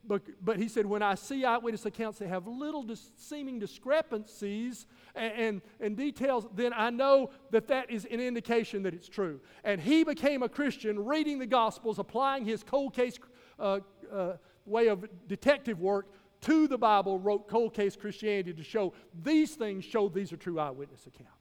But, 0.07 0.21
but 0.43 0.57
he 0.57 0.67
said, 0.67 0.85
when 0.85 1.01
I 1.01 1.15
see 1.15 1.45
eyewitness 1.45 1.85
accounts 1.85 2.19
that 2.19 2.27
have 2.27 2.47
little 2.47 2.83
dis- 2.83 3.11
seeming 3.17 3.57
discrepancies 3.57 4.85
and, 5.15 5.33
and, 5.33 5.61
and, 5.79 5.97
details, 5.97 6.47
then 6.53 6.73
I 6.75 6.91
know 6.91 7.31
that 7.51 7.67
that 7.69 7.89
is 7.89 8.05
an 8.05 8.19
indication 8.19 8.83
that 8.83 8.93
it's 8.93 9.09
true. 9.09 9.39
And 9.63 9.81
he 9.81 10.03
became 10.03 10.43
a 10.43 10.49
Christian 10.49 11.05
reading 11.05 11.39
the 11.39 11.47
Gospels, 11.47 11.97
applying 11.97 12.45
his 12.45 12.63
cold 12.63 12.93
case 12.93 13.17
uh, 13.59 13.79
uh, 14.11 14.33
way 14.65 14.87
of 14.87 15.05
detective 15.27 15.79
work 15.79 16.07
to 16.41 16.67
the 16.67 16.77
Bible, 16.77 17.17
wrote 17.17 17.47
Cold 17.47 17.73
Case 17.73 17.95
Christianity 17.95 18.53
to 18.53 18.63
show 18.63 18.93
these 19.23 19.55
things 19.55 19.83
show 19.83 20.09
these 20.09 20.31
are 20.31 20.37
true 20.37 20.59
eyewitness 20.59 21.07
accounts. 21.07 21.31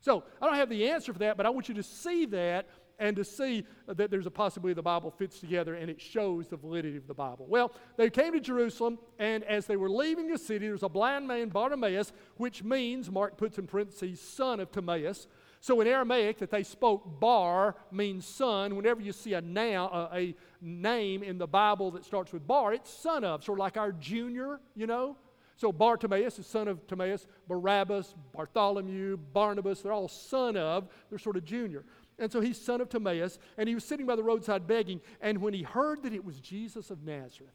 So 0.00 0.24
I 0.40 0.46
don't 0.46 0.56
have 0.56 0.68
the 0.68 0.88
answer 0.88 1.12
for 1.12 1.18
that, 1.20 1.36
but 1.36 1.46
I 1.46 1.50
want 1.50 1.68
you 1.68 1.74
to 1.74 1.82
see 1.82 2.26
that 2.26 2.68
and 2.98 3.16
to 3.16 3.24
see 3.24 3.66
that 3.86 4.10
there's 4.10 4.26
a 4.26 4.30
possibility 4.30 4.74
the 4.74 4.82
Bible 4.82 5.10
fits 5.10 5.40
together 5.40 5.74
and 5.74 5.90
it 5.90 6.00
shows 6.00 6.48
the 6.48 6.56
validity 6.56 6.96
of 6.96 7.06
the 7.06 7.14
Bible. 7.14 7.46
Well, 7.48 7.72
they 7.96 8.10
came 8.10 8.32
to 8.32 8.40
Jerusalem, 8.40 8.98
and 9.18 9.44
as 9.44 9.66
they 9.66 9.76
were 9.76 9.90
leaving 9.90 10.28
the 10.30 10.38
city, 10.38 10.66
there 10.66 10.72
was 10.72 10.82
a 10.82 10.88
blind 10.88 11.26
man, 11.26 11.48
Bartimaeus, 11.48 12.12
which 12.36 12.62
means, 12.62 13.10
Mark 13.10 13.36
puts 13.36 13.58
in 13.58 13.66
parentheses, 13.66 14.20
son 14.20 14.60
of 14.60 14.70
Timaeus. 14.70 15.26
So 15.60 15.80
in 15.80 15.86
Aramaic, 15.86 16.38
that 16.38 16.50
they 16.50 16.62
spoke, 16.62 17.20
bar 17.20 17.74
means 17.90 18.26
son. 18.26 18.76
Whenever 18.76 19.00
you 19.00 19.12
see 19.12 19.32
a 19.32 19.38
a, 19.38 20.08
a 20.12 20.34
name 20.60 21.22
in 21.22 21.38
the 21.38 21.46
Bible 21.46 21.90
that 21.92 22.04
starts 22.04 22.32
with 22.32 22.46
bar, 22.46 22.74
it's 22.74 22.90
son 22.90 23.24
of, 23.24 23.42
sort 23.42 23.58
of 23.58 23.60
like 23.60 23.78
our 23.78 23.92
junior, 23.92 24.60
you 24.74 24.86
know. 24.86 25.16
So 25.56 25.72
Bartimaeus 25.72 26.38
is 26.38 26.46
son 26.46 26.68
of 26.68 26.86
Timaeus, 26.86 27.26
Barabbas, 27.48 28.14
Bartholomew, 28.34 29.16
Barnabas, 29.32 29.80
they're 29.80 29.92
all 29.92 30.08
son 30.08 30.56
of, 30.56 30.88
they're 31.08 31.18
sort 31.18 31.36
of 31.36 31.44
junior. 31.44 31.84
And 32.18 32.30
so 32.30 32.40
he's 32.40 32.60
son 32.60 32.80
of 32.80 32.88
Timaeus, 32.88 33.38
and 33.58 33.68
he 33.68 33.74
was 33.74 33.84
sitting 33.84 34.06
by 34.06 34.16
the 34.16 34.22
roadside 34.22 34.66
begging. 34.66 35.00
And 35.20 35.38
when 35.38 35.52
he 35.52 35.62
heard 35.62 36.02
that 36.04 36.12
it 36.12 36.24
was 36.24 36.40
Jesus 36.40 36.90
of 36.90 37.02
Nazareth, 37.02 37.52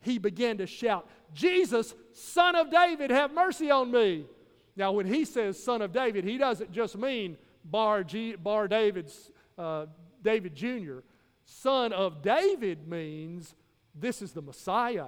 he 0.00 0.18
began 0.18 0.58
to 0.58 0.66
shout, 0.66 1.08
Jesus, 1.32 1.94
son 2.12 2.54
of 2.54 2.70
David, 2.70 3.10
have 3.10 3.32
mercy 3.32 3.70
on 3.70 3.90
me. 3.90 4.26
Now, 4.76 4.92
when 4.92 5.06
he 5.06 5.24
says 5.24 5.62
son 5.62 5.80
of 5.80 5.92
David, 5.92 6.24
he 6.24 6.36
doesn't 6.36 6.72
just 6.72 6.98
mean 6.98 7.38
Bar, 7.64 8.04
G, 8.04 8.34
Bar 8.34 8.68
David's, 8.68 9.30
uh, 9.56 9.86
David 10.22 10.54
Jr. 10.54 10.98
Son 11.44 11.92
of 11.92 12.22
David 12.22 12.88
means 12.88 13.54
this 13.94 14.20
is 14.20 14.32
the 14.32 14.42
Messiah 14.42 15.06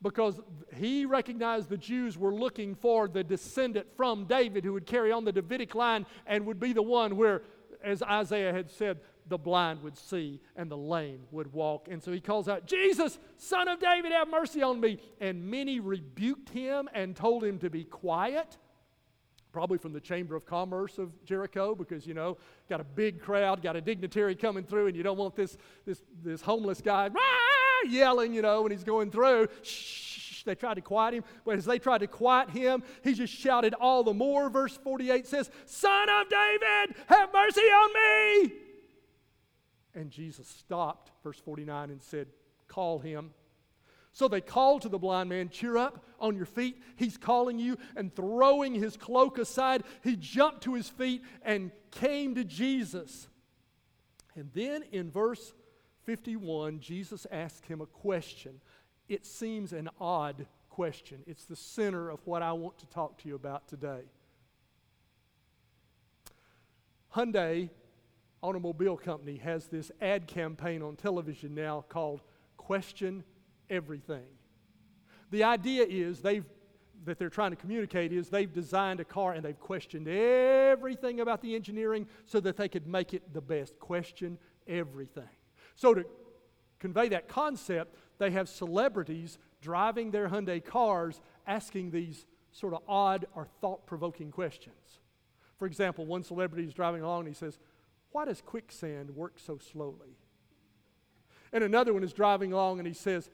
because 0.00 0.40
he 0.74 1.04
recognized 1.04 1.68
the 1.68 1.76
Jews 1.76 2.18
were 2.18 2.34
looking 2.34 2.74
for 2.74 3.06
the 3.06 3.22
descendant 3.22 3.86
from 3.96 4.24
David 4.24 4.64
who 4.64 4.72
would 4.72 4.86
carry 4.86 5.12
on 5.12 5.24
the 5.24 5.32
Davidic 5.32 5.74
line 5.74 6.06
and 6.26 6.44
would 6.46 6.58
be 6.58 6.72
the 6.72 6.82
one 6.82 7.16
where, 7.16 7.42
as 7.84 8.02
Isaiah 8.02 8.52
had 8.52 8.70
said, 8.70 9.00
the 9.28 9.38
blind 9.38 9.82
would 9.82 9.96
see 9.96 10.40
and 10.56 10.70
the 10.70 10.76
lame 10.76 11.20
would 11.30 11.52
walk. 11.52 11.88
And 11.90 12.02
so 12.02 12.12
he 12.12 12.20
calls 12.20 12.48
out, 12.48 12.66
Jesus, 12.66 13.18
son 13.36 13.68
of 13.68 13.80
David, 13.80 14.12
have 14.12 14.28
mercy 14.28 14.62
on 14.62 14.80
me. 14.80 14.98
And 15.20 15.50
many 15.50 15.80
rebuked 15.80 16.50
him 16.50 16.88
and 16.92 17.14
told 17.14 17.44
him 17.44 17.58
to 17.60 17.70
be 17.70 17.84
quiet 17.84 18.58
probably 19.52 19.78
from 19.78 19.92
the 19.92 20.00
Chamber 20.00 20.34
of 20.34 20.46
Commerce 20.46 20.98
of 20.98 21.12
Jericho, 21.24 21.74
because 21.74 22.06
you 22.06 22.14
know, 22.14 22.38
got 22.68 22.80
a 22.80 22.84
big 22.84 23.20
crowd, 23.20 23.62
got 23.62 23.76
a 23.76 23.80
dignitary 23.80 24.34
coming 24.34 24.64
through, 24.64 24.86
and 24.86 24.96
you 24.96 25.02
don't 25.02 25.18
want 25.18 25.36
this 25.36 25.56
this 25.84 26.02
this 26.24 26.40
homeless 26.40 26.80
guy 26.80 27.08
"Rah!" 27.08 27.90
yelling, 27.90 28.34
you 28.34 28.42
know, 28.42 28.62
when 28.62 28.72
he's 28.72 28.84
going 28.84 29.10
through. 29.10 29.48
Shh, 29.62 30.11
they 30.44 30.54
tried 30.54 30.74
to 30.74 30.80
quiet 30.80 31.14
him, 31.14 31.24
but 31.44 31.56
as 31.56 31.64
they 31.64 31.78
tried 31.78 31.98
to 31.98 32.06
quiet 32.06 32.50
him, 32.50 32.82
he 33.02 33.14
just 33.14 33.32
shouted 33.32 33.74
all 33.74 34.02
the 34.02 34.14
more. 34.14 34.50
Verse 34.50 34.76
48 34.76 35.26
says, 35.26 35.50
Son 35.66 36.08
of 36.08 36.28
David, 36.28 36.96
have 37.06 37.32
mercy 37.32 37.60
on 37.60 37.92
me. 37.94 38.52
And 39.94 40.10
Jesus 40.10 40.48
stopped, 40.48 41.10
verse 41.22 41.38
49, 41.38 41.90
and 41.90 42.02
said, 42.02 42.28
Call 42.68 42.98
him. 42.98 43.30
So 44.12 44.28
they 44.28 44.40
called 44.40 44.82
to 44.82 44.88
the 44.88 44.98
blind 44.98 45.28
man, 45.30 45.48
Cheer 45.48 45.76
up 45.76 46.04
on 46.20 46.36
your 46.36 46.46
feet. 46.46 46.80
He's 46.96 47.16
calling 47.16 47.58
you. 47.58 47.78
And 47.96 48.14
throwing 48.14 48.74
his 48.74 48.96
cloak 48.96 49.38
aside, 49.38 49.84
he 50.02 50.16
jumped 50.16 50.62
to 50.64 50.74
his 50.74 50.88
feet 50.88 51.22
and 51.42 51.70
came 51.90 52.34
to 52.34 52.44
Jesus. 52.44 53.28
And 54.34 54.50
then 54.54 54.84
in 54.92 55.10
verse 55.10 55.52
51, 56.04 56.80
Jesus 56.80 57.26
asked 57.30 57.66
him 57.66 57.80
a 57.80 57.86
question. 57.86 58.60
It 59.08 59.26
seems 59.26 59.72
an 59.72 59.88
odd 60.00 60.46
question. 60.70 61.22
It's 61.26 61.44
the 61.44 61.56
center 61.56 62.08
of 62.08 62.20
what 62.24 62.42
I 62.42 62.52
want 62.52 62.78
to 62.78 62.86
talk 62.86 63.18
to 63.18 63.28
you 63.28 63.34
about 63.34 63.68
today. 63.68 64.02
Hyundai 67.14 67.68
Automobile 68.42 68.96
Company 68.96 69.36
has 69.36 69.66
this 69.66 69.92
ad 70.00 70.26
campaign 70.26 70.82
on 70.82 70.96
television 70.96 71.54
now 71.54 71.84
called 71.88 72.22
Question 72.56 73.22
Everything. 73.68 74.24
The 75.30 75.44
idea 75.44 75.84
is 75.88 76.20
they've 76.20 76.44
that 77.04 77.18
they're 77.18 77.30
trying 77.30 77.50
to 77.50 77.56
communicate 77.56 78.12
is 78.12 78.28
they've 78.28 78.52
designed 78.52 79.00
a 79.00 79.04
car 79.04 79.32
and 79.32 79.44
they've 79.44 79.58
questioned 79.58 80.06
everything 80.08 81.20
about 81.20 81.42
the 81.42 81.54
engineering 81.54 82.06
so 82.26 82.40
that 82.40 82.56
they 82.56 82.68
could 82.68 82.86
make 82.86 83.12
it 83.14 83.32
the 83.32 83.40
best. 83.40 83.78
Question 83.78 84.38
everything. 84.66 85.28
So 85.74 85.94
to 85.94 86.04
convey 86.78 87.08
that 87.08 87.28
concept, 87.28 87.96
they 88.22 88.30
have 88.30 88.48
celebrities 88.48 89.38
driving 89.60 90.10
their 90.10 90.28
Hyundai 90.28 90.64
cars 90.64 91.20
asking 91.46 91.90
these 91.90 92.24
sort 92.52 92.72
of 92.72 92.80
odd 92.86 93.26
or 93.34 93.48
thought 93.60 93.86
provoking 93.86 94.30
questions. 94.30 95.00
For 95.58 95.66
example, 95.66 96.06
one 96.06 96.22
celebrity 96.22 96.66
is 96.66 96.74
driving 96.74 97.02
along 97.02 97.20
and 97.20 97.28
he 97.28 97.34
says, 97.34 97.58
Why 98.12 98.24
does 98.24 98.40
quicksand 98.40 99.10
work 99.10 99.38
so 99.44 99.58
slowly? 99.58 100.16
And 101.52 101.64
another 101.64 101.92
one 101.92 102.04
is 102.04 102.12
driving 102.12 102.52
along 102.52 102.78
and 102.78 102.86
he 102.86 102.94
says, 102.94 103.28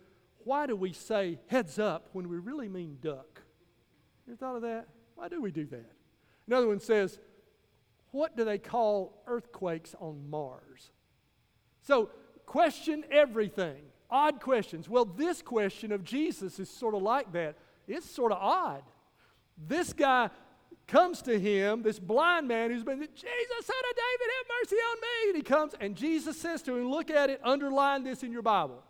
Why 0.45 0.67
do 0.67 0.75
we 0.75 0.93
say 0.93 1.39
heads 1.49 1.79
up 1.79 2.09
when 2.13 2.29
we 2.29 2.39
really 2.39 2.69
mean 2.69 2.99
duck? 3.03 3.43
You 4.27 4.33
ever 4.33 4.37
thought 4.39 4.57
of 4.57 4.63
that? 4.63 4.89
Why 5.17 5.29
do 5.29 5.43
we 5.43 5.51
do 5.51 5.67
that? 5.67 5.93
Another 6.47 6.67
one 6.67 6.81
says, 6.81 7.19
What 8.11 8.37
do 8.37 8.45
they 8.45 8.59
call 8.59 9.23
earthquakes 9.27 9.95
on 10.01 10.31
Mars? 10.31 10.91
So, 11.83 12.11
question 12.47 13.05
everything. 13.11 13.83
Odd 14.11 14.41
questions. 14.41 14.89
Well, 14.89 15.05
this 15.05 15.43
question 15.43 15.93
of 15.93 16.05
Jesus 16.05 16.59
is 16.59 16.71
sort 16.71 16.95
of 16.95 17.03
like 17.03 17.33
that. 17.33 17.57
It's 17.87 18.11
sort 18.11 18.33
of 18.33 18.39
odd. 18.41 18.83
This 19.67 19.93
guy 19.93 20.31
comes 20.87 21.21
to 21.23 21.39
him, 21.39 21.83
this 21.83 21.99
blind 21.99 22.49
man 22.49 22.71
who's 22.71 22.83
been, 22.83 23.01
Jesus, 23.01 23.17
son 23.63 23.77
of 23.91 23.97
David, 23.97 24.33
have 24.39 24.47
mercy 24.63 24.77
on 24.77 25.01
me. 25.01 25.29
And 25.29 25.37
he 25.37 25.43
comes, 25.43 25.75
and 25.81 25.95
Jesus 25.95 26.41
says 26.41 26.63
to 26.63 26.77
him, 26.77 26.91
Look 26.91 27.11
at 27.11 27.31
it, 27.31 27.41
underline 27.45 28.03
this 28.03 28.23
in 28.23 28.33
your 28.33 28.43
Bible. 28.43 28.83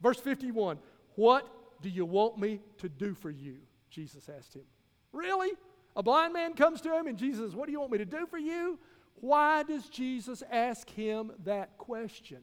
Verse 0.00 0.20
51 0.20 0.78
What 1.16 1.48
do 1.82 1.88
you 1.88 2.04
want 2.04 2.38
me 2.38 2.60
to 2.78 2.88
do 2.88 3.14
for 3.14 3.30
you? 3.30 3.56
Jesus 3.90 4.28
asked 4.28 4.54
him. 4.54 4.64
Really? 5.12 5.50
A 5.96 6.02
blind 6.02 6.32
man 6.32 6.54
comes 6.54 6.80
to 6.82 6.96
him, 6.96 7.06
and 7.06 7.18
Jesus 7.18 7.54
What 7.54 7.66
do 7.66 7.72
you 7.72 7.80
want 7.80 7.92
me 7.92 7.98
to 7.98 8.04
do 8.04 8.26
for 8.26 8.38
you? 8.38 8.78
Why 9.16 9.62
does 9.62 9.88
Jesus 9.88 10.42
ask 10.50 10.88
him 10.90 11.32
that 11.44 11.78
question? 11.78 12.38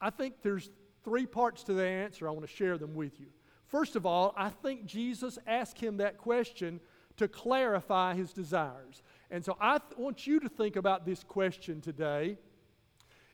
I 0.00 0.10
think 0.10 0.42
there's 0.42 0.70
three 1.04 1.26
parts 1.26 1.62
to 1.64 1.74
the 1.74 1.86
answer. 1.86 2.28
I 2.28 2.30
want 2.32 2.46
to 2.46 2.52
share 2.54 2.78
them 2.78 2.94
with 2.94 3.20
you. 3.20 3.26
First 3.66 3.96
of 3.96 4.06
all, 4.06 4.34
I 4.36 4.50
think 4.50 4.86
Jesus 4.86 5.38
asked 5.46 5.78
him 5.80 5.98
that 5.98 6.18
question 6.18 6.80
to 7.16 7.28
clarify 7.28 8.14
his 8.14 8.32
desires. 8.32 9.02
And 9.30 9.44
so 9.44 9.56
I 9.60 9.78
th- 9.78 9.96
want 9.96 10.26
you 10.26 10.40
to 10.40 10.48
think 10.48 10.76
about 10.76 11.06
this 11.06 11.22
question 11.22 11.80
today. 11.80 12.38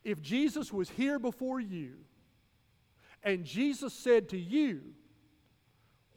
If 0.05 0.21
Jesus 0.23 0.73
was 0.73 0.91
here 0.91 1.19
before 1.19 1.61
you 1.61 1.97
and 3.23 3.45
Jesus 3.45 3.93
said 3.93 4.29
to 4.31 4.39
you, 4.39 4.81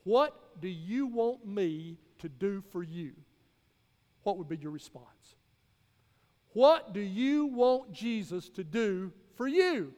What 0.03 0.62
do 0.62 0.67
you 0.67 1.08
want 1.08 1.45
me 1.45 1.97
to 2.19 2.29
do 2.29 2.62
for 2.71 2.84
you? 2.84 3.13
What 4.23 4.38
would 4.38 4.47
be 4.47 4.58
your 4.58 4.71
response? 4.71 5.36
What 6.53 6.93
do 6.93 7.01
you 7.01 7.47
want 7.47 7.91
Jesus 7.91 8.49
to 8.49 8.63
do 8.63 9.12
for 9.36 9.47
you? 9.47 9.93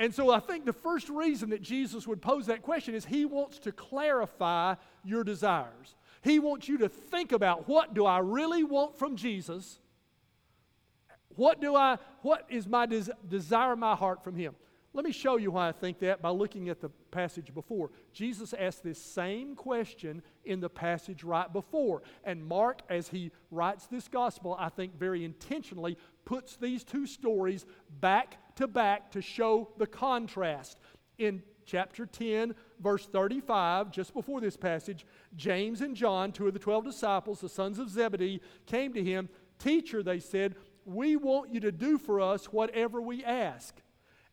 And 0.00 0.14
so 0.14 0.30
I 0.30 0.40
think 0.40 0.64
the 0.64 0.72
first 0.72 1.10
reason 1.10 1.50
that 1.50 1.60
Jesus 1.60 2.06
would 2.06 2.22
pose 2.22 2.46
that 2.46 2.62
question 2.62 2.94
is 2.94 3.04
he 3.04 3.26
wants 3.26 3.58
to 3.60 3.70
clarify 3.70 4.76
your 5.04 5.22
desires. 5.22 5.94
He 6.22 6.38
wants 6.38 6.68
you 6.68 6.78
to 6.78 6.88
think 6.88 7.32
about 7.32 7.68
what 7.68 7.92
do 7.92 8.06
I 8.06 8.20
really 8.20 8.64
want 8.64 8.98
from 8.98 9.14
Jesus? 9.14 9.78
What 11.36 11.60
do 11.60 11.76
I 11.76 11.98
what 12.22 12.46
is 12.48 12.66
my 12.66 12.86
des- 12.86 13.12
desire 13.28 13.76
my 13.76 13.94
heart 13.94 14.24
from 14.24 14.36
him? 14.36 14.54
Let 14.92 15.04
me 15.04 15.12
show 15.12 15.36
you 15.36 15.52
why 15.52 15.68
I 15.68 15.72
think 15.72 16.00
that 16.00 16.20
by 16.20 16.30
looking 16.30 16.68
at 16.68 16.80
the 16.80 16.88
passage 17.12 17.54
before. 17.54 17.90
Jesus 18.12 18.52
asked 18.52 18.82
this 18.82 19.00
same 19.00 19.54
question 19.54 20.20
in 20.44 20.58
the 20.58 20.68
passage 20.68 21.22
right 21.22 21.52
before. 21.52 22.02
And 22.24 22.44
Mark, 22.44 22.82
as 22.88 23.08
he 23.08 23.30
writes 23.52 23.86
this 23.86 24.08
gospel, 24.08 24.56
I 24.58 24.68
think 24.68 24.98
very 24.98 25.24
intentionally 25.24 25.96
puts 26.24 26.56
these 26.56 26.82
two 26.82 27.06
stories 27.06 27.66
back 28.00 28.38
to 28.56 28.66
back 28.66 29.12
to 29.12 29.22
show 29.22 29.68
the 29.78 29.86
contrast. 29.86 30.80
In 31.18 31.40
chapter 31.66 32.04
10, 32.04 32.56
verse 32.80 33.06
35, 33.06 33.92
just 33.92 34.12
before 34.12 34.40
this 34.40 34.56
passage, 34.56 35.06
James 35.36 35.82
and 35.82 35.94
John, 35.94 36.32
two 36.32 36.48
of 36.48 36.52
the 36.52 36.58
12 36.58 36.84
disciples, 36.84 37.40
the 37.40 37.48
sons 37.48 37.78
of 37.78 37.90
Zebedee, 37.90 38.40
came 38.66 38.92
to 38.94 39.04
him. 39.04 39.28
Teacher, 39.60 40.02
they 40.02 40.18
said, 40.18 40.56
we 40.84 41.14
want 41.14 41.54
you 41.54 41.60
to 41.60 41.70
do 41.70 41.96
for 41.96 42.20
us 42.20 42.46
whatever 42.46 43.00
we 43.00 43.22
ask. 43.22 43.79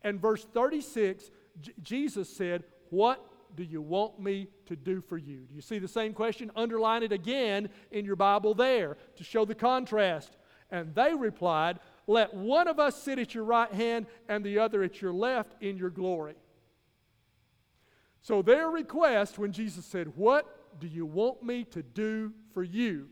And 0.07 0.21
verse 0.21 0.47
36, 0.53 1.29
J- 1.59 1.73
Jesus 1.83 2.29
said, 2.29 2.63
What 2.91 3.21
do 3.57 3.63
you 3.63 3.81
want 3.81 4.21
me 4.21 4.47
to 4.67 4.77
do 4.77 5.01
for 5.01 5.17
you? 5.17 5.39
Do 5.39 5.53
you 5.53 5.59
see 5.59 5.79
the 5.79 5.87
same 5.89 6.13
question? 6.13 6.49
Underline 6.55 7.03
it 7.03 7.11
again 7.11 7.67
in 7.91 8.05
your 8.05 8.15
Bible 8.15 8.53
there 8.53 8.95
to 9.17 9.23
show 9.25 9.43
the 9.43 9.53
contrast. 9.53 10.37
And 10.71 10.95
they 10.95 11.13
replied, 11.13 11.79
Let 12.07 12.33
one 12.33 12.69
of 12.69 12.79
us 12.79 12.95
sit 12.95 13.19
at 13.19 13.35
your 13.35 13.43
right 13.43 13.69
hand 13.73 14.05
and 14.29 14.45
the 14.45 14.59
other 14.59 14.81
at 14.81 15.01
your 15.01 15.11
left 15.11 15.61
in 15.61 15.75
your 15.75 15.89
glory. 15.89 16.35
So 18.21 18.41
their 18.41 18.69
request, 18.69 19.37
when 19.37 19.51
Jesus 19.51 19.85
said, 19.85 20.13
What 20.15 20.79
do 20.79 20.87
you 20.87 21.05
want 21.05 21.43
me 21.43 21.65
to 21.65 21.83
do 21.83 22.31
for 22.53 22.63
you? 22.63 23.09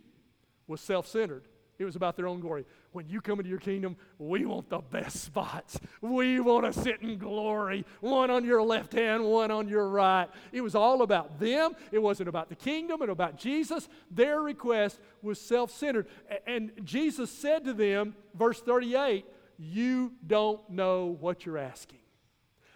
was 0.65 0.79
self 0.79 1.07
centered. 1.07 1.43
It 1.77 1.85
was 1.85 1.95
about 1.95 2.15
their 2.15 2.27
own 2.27 2.39
glory. 2.39 2.65
When 2.93 3.09
you 3.09 3.19
come 3.19 3.39
into 3.39 3.49
your 3.49 3.59
kingdom, 3.59 3.97
we 4.17 4.45
want 4.45 4.69
the 4.69 4.79
best 4.79 5.21
spots. 5.23 5.79
We 6.01 6.39
want 6.39 6.65
to 6.65 6.73
sit 6.73 7.01
in 7.01 7.17
glory, 7.17 7.85
one 7.99 8.31
on 8.31 8.45
your 8.45 8.61
left 8.63 8.93
hand, 8.93 9.25
one 9.25 9.51
on 9.51 9.67
your 9.67 9.89
right. 9.89 10.27
It 10.53 10.61
was 10.61 10.75
all 10.75 11.01
about 11.01 11.39
them. 11.39 11.73
It 11.91 11.99
wasn't 11.99 12.29
about 12.29 12.47
the 12.47 12.55
kingdom 12.55 13.01
and 13.01 13.11
about 13.11 13.37
Jesus. 13.37 13.89
Their 14.09 14.41
request 14.41 14.99
was 15.21 15.39
self 15.39 15.71
centered. 15.71 16.07
And 16.47 16.71
Jesus 16.83 17.29
said 17.29 17.65
to 17.65 17.73
them, 17.73 18.15
verse 18.33 18.61
38, 18.61 19.25
You 19.57 20.13
don't 20.25 20.67
know 20.69 21.17
what 21.19 21.45
you're 21.45 21.57
asking. 21.57 21.99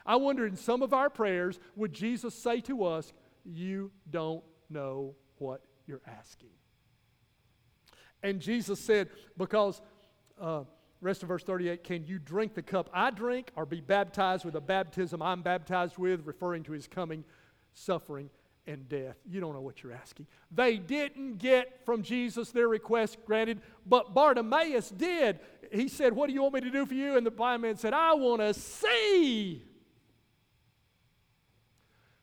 I 0.06 0.18
wonder 0.18 0.46
in 0.46 0.58
some 0.58 0.82
of 0.82 0.94
our 0.94 1.10
prayers, 1.10 1.60
would 1.76 1.94
Jesus 1.94 2.36
say 2.36 2.60
to 2.62 2.84
us, 2.84 3.14
You 3.46 3.92
don't 4.10 4.44
know 4.70 5.16
what 5.38 5.62
you're 5.88 6.02
asking? 6.06 6.50
And 8.24 8.40
Jesus 8.40 8.80
said, 8.80 9.10
Because, 9.38 9.82
uh, 10.40 10.64
rest 11.02 11.24
of 11.24 11.30
verse 11.30 11.44
38, 11.44 11.84
can 11.84 12.06
you 12.06 12.20
drink 12.20 12.54
the 12.54 12.62
cup 12.62 12.90
I 12.94 13.12
drink 13.12 13.52
or 13.56 13.66
be 13.66 13.82
baptized 13.82 14.46
with 14.46 14.54
the 14.54 14.62
baptism 14.62 15.22
I'm 15.22 15.42
baptized 15.42 15.98
with, 15.98 16.26
referring 16.26 16.64
to 16.64 16.74
his 16.74 16.88
coming 16.88 17.24
suffering 17.74 18.30
and 18.68 18.88
death? 18.90 19.16
You 19.26 19.40
don't 19.40 19.54
know 19.54 19.62
what 19.62 19.84
you're 19.84 19.94
asking. 19.94 20.28
They 20.52 20.78
didn't 20.78 21.38
get 21.38 21.86
from 21.86 22.04
Jesus 22.04 22.52
their 22.52 22.68
request 22.68 23.18
granted, 23.26 23.62
but 23.86 24.14
Bartimaeus 24.14 24.90
did. 24.90 25.40
He 25.72 25.88
said, 25.88 26.14
What 26.14 26.28
do 26.28 26.34
you 26.34 26.42
want 26.42 26.56
me 26.56 26.62
to 26.62 26.72
do 26.72 26.86
for 26.86 26.96
you? 26.96 27.16
And 27.16 27.26
the 27.26 27.32
blind 27.32 27.62
man 27.62 27.78
said, 27.78 27.94
I 27.94 28.14
want 28.14 28.42
to 28.42 28.54
see. 28.54 29.64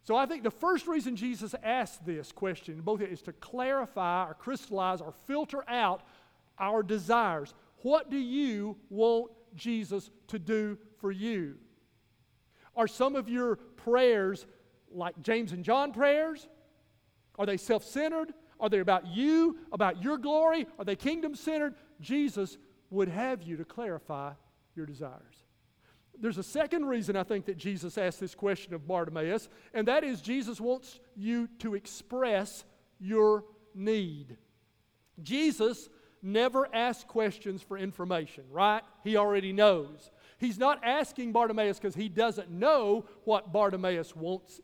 So 0.06 0.14
I 0.14 0.24
think 0.24 0.44
the 0.44 0.52
first 0.52 0.86
reason 0.86 1.16
Jesus 1.16 1.52
asked 1.64 2.06
this 2.06 2.30
question, 2.30 2.80
both 2.80 3.00
is 3.00 3.20
to 3.22 3.32
clarify 3.32 4.28
or 4.28 4.34
crystallize 4.34 5.00
or 5.00 5.12
filter 5.26 5.68
out 5.68 6.02
our 6.60 6.84
desires. 6.84 7.54
What 7.82 8.08
do 8.08 8.16
you 8.16 8.76
want 8.88 9.32
Jesus 9.56 10.10
to 10.28 10.38
do 10.38 10.78
for 11.00 11.10
you? 11.10 11.56
Are 12.76 12.86
some 12.86 13.16
of 13.16 13.28
your 13.28 13.56
prayers 13.56 14.46
like 14.92 15.20
James 15.22 15.50
and 15.50 15.64
John 15.64 15.92
prayers? 15.92 16.46
Are 17.36 17.44
they 17.44 17.56
self 17.56 17.82
centered? 17.82 18.32
Are 18.60 18.68
they 18.68 18.78
about 18.78 19.08
you, 19.08 19.58
about 19.72 20.04
your 20.04 20.18
glory? 20.18 20.68
Are 20.78 20.84
they 20.84 20.94
kingdom 20.94 21.34
centered? 21.34 21.74
Jesus 22.00 22.58
would 22.90 23.08
have 23.08 23.42
you 23.42 23.56
to 23.56 23.64
clarify 23.64 24.34
your 24.76 24.86
desires. 24.86 25.45
There's 26.20 26.38
a 26.38 26.42
second 26.42 26.86
reason 26.86 27.16
I 27.16 27.22
think 27.22 27.46
that 27.46 27.56
Jesus 27.56 27.98
asked 27.98 28.20
this 28.20 28.34
question 28.34 28.74
of 28.74 28.86
Bartimaeus, 28.86 29.48
and 29.74 29.86
that 29.88 30.04
is 30.04 30.20
Jesus 30.20 30.60
wants 30.60 31.00
you 31.14 31.48
to 31.58 31.74
express 31.74 32.64
your 32.98 33.44
need. 33.74 34.36
Jesus 35.22 35.88
never 36.22 36.68
asks 36.74 37.04
questions 37.04 37.62
for 37.62 37.78
information, 37.78 38.44
right? 38.50 38.82
He 39.04 39.16
already 39.16 39.52
knows. 39.52 40.10
He's 40.38 40.58
not 40.58 40.84
asking 40.84 41.32
Bartimaeus 41.32 41.78
because 41.78 41.94
he 41.94 42.08
doesn't 42.08 42.50
know 42.50 43.06
what 43.24 43.52
Bartimaeus 43.52 44.14
wants. 44.14 44.60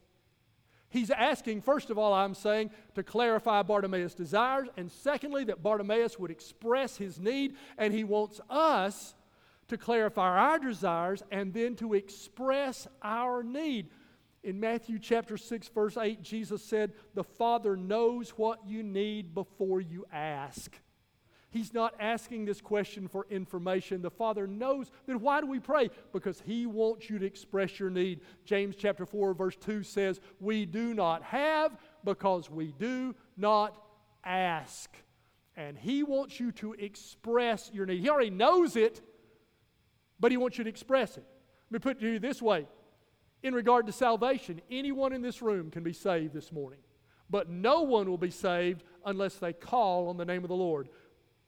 He's 0.91 1.11
asking, 1.11 1.62
first 1.62 1.88
of 1.88 1.97
all, 1.97 2.12
I'm 2.12 2.35
saying, 2.35 2.71
to 2.95 3.03
clarify 3.03 3.62
Bartimaeus' 3.62 4.15
desires, 4.15 4.69
and 4.77 4.93
secondly, 4.93 5.45
that 5.45 5.62
Bartimaeus 5.62 6.19
would 6.19 6.31
express 6.31 6.99
his 6.99 7.19
need, 7.19 7.57
and 7.79 7.95
he 7.95 8.05
wants 8.05 8.43
us 8.51 9.15
to 9.73 9.79
clarify 9.79 10.39
our 10.39 10.59
desires 10.59 11.23
and 11.31 11.53
then 11.53 11.75
to 11.77 11.95
express 11.95 12.87
our 13.03 13.43
need. 13.43 13.89
In 14.45 14.61
Matthew 14.61 14.99
chapter 14.99 15.37
6, 15.37 15.69
verse 15.69 15.97
8, 15.97 16.23
Jesus 16.23 16.63
said, 16.63 16.93
The 17.15 17.25
Father 17.25 17.77
knows 17.77 18.31
what 18.31 18.67
you 18.67 18.83
need 18.83 19.35
before 19.35 19.81
you 19.81 20.05
ask. 20.13 20.79
He's 21.51 21.73
not 21.73 21.95
asking 22.01 22.45
this 22.45 22.61
question 22.61 23.09
for 23.09 23.27
information. 23.31 24.03
The 24.03 24.11
Father 24.11 24.47
knows. 24.47 24.91
Then 25.07 25.21
why 25.21 25.41
do 25.41 25.47
we 25.47 25.61
pray? 25.61 25.91
Because 26.13 26.43
He 26.45 26.67
wants 26.67 27.09
you 27.09 27.19
to 27.19 27.27
express 27.27 27.79
your 27.79 27.91
need. 27.91 28.21
James 28.45 28.75
chapter 28.77 29.07
4, 29.07 29.35
verse 29.35 29.57
2 29.57 29.83
says, 29.83 30.21
We 30.41 30.67
do 30.67 30.93
not 30.95 31.23
have 31.23 31.77
because 32.05 32.51
we 32.51 32.73
do 32.79 33.15
not 33.37 33.77
ask. 34.25 34.97
And 35.57 35.79
He 35.79 36.03
wants 36.03 36.41
you 36.41 36.53
to 36.53 36.73
express 36.75 37.71
your 37.73 37.87
need. 37.87 38.01
He 38.01 38.09
already 38.09 38.31
knows 38.31 38.77
it, 38.77 39.03
but 40.23 40.31
He 40.31 40.39
wants 40.39 40.57
you 40.57 40.65
to 40.65 40.71
express 40.71 41.19
it. 41.19 41.25
Let 41.71 41.73
me 41.73 41.79
put 41.81 41.99
it 41.99 42.01
to 42.01 42.13
you 42.13 42.19
this 42.19 42.41
way 42.41 42.67
in 43.43 43.55
regard 43.55 43.87
to 43.87 43.93
salvation, 43.93 44.61
anyone 44.71 45.13
in 45.13 45.23
this 45.23 45.43
room 45.43 45.71
can 45.71 45.83
be 45.83 45.93
saved 45.93 46.33
this 46.33 46.53
morning, 46.53 46.79
but 47.29 47.51
no 47.51 47.83
one 47.83 48.09
will 48.09 48.19
be 48.19 48.31
saved 48.31 48.85
unless 49.05 49.37
they 49.37 49.53
call 49.53 50.09
on 50.09 50.17
the 50.17 50.25
name 50.25 50.45
of 50.45 50.49
the 50.49 50.55
Lord. 50.55 50.89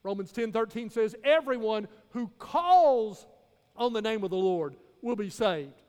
Romans 0.03 0.33
10 0.33 0.53
13 0.53 0.91
says, 0.91 1.15
Everyone 1.25 1.89
who 2.11 2.31
calls 2.39 3.27
on 3.77 3.93
the 3.93 4.03
name 4.03 4.25
of 4.25 4.31
the 4.31 4.37
Lord 4.37 4.77
will 5.03 5.17
be 5.17 5.31
saved. 5.31 5.83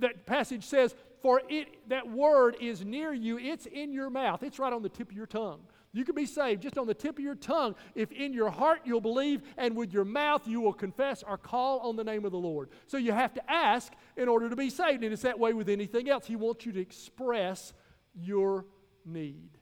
That 0.00 0.26
passage 0.26 0.64
says, 0.64 0.94
For 1.22 1.42
it, 1.48 1.88
that 1.88 2.08
word 2.08 2.56
is 2.60 2.84
near 2.84 3.12
you, 3.12 3.38
it's 3.38 3.66
in 3.66 3.92
your 3.92 4.10
mouth, 4.10 4.42
it's 4.42 4.58
right 4.58 4.72
on 4.72 4.82
the 4.82 4.88
tip 4.88 5.10
of 5.10 5.16
your 5.16 5.26
tongue. 5.26 5.60
You 5.98 6.04
can 6.04 6.14
be 6.14 6.26
saved 6.26 6.62
just 6.62 6.78
on 6.78 6.86
the 6.86 6.94
tip 6.94 7.18
of 7.18 7.24
your 7.24 7.34
tongue 7.34 7.74
if 7.96 8.12
in 8.12 8.32
your 8.32 8.50
heart 8.50 8.82
you'll 8.84 9.00
believe 9.00 9.42
and 9.56 9.74
with 9.74 9.92
your 9.92 10.04
mouth 10.04 10.46
you 10.46 10.60
will 10.60 10.72
confess 10.72 11.24
or 11.26 11.36
call 11.36 11.80
on 11.80 11.96
the 11.96 12.04
name 12.04 12.24
of 12.24 12.30
the 12.30 12.38
Lord. 12.38 12.68
So 12.86 12.98
you 12.98 13.10
have 13.10 13.34
to 13.34 13.50
ask 13.50 13.92
in 14.16 14.28
order 14.28 14.48
to 14.48 14.54
be 14.54 14.70
saved. 14.70 15.02
And 15.02 15.12
it's 15.12 15.22
that 15.22 15.40
way 15.40 15.54
with 15.54 15.68
anything 15.68 16.08
else. 16.08 16.24
He 16.24 16.36
wants 16.36 16.64
you 16.64 16.70
to 16.70 16.80
express 16.80 17.72
your 18.14 18.64
need. 19.04 19.58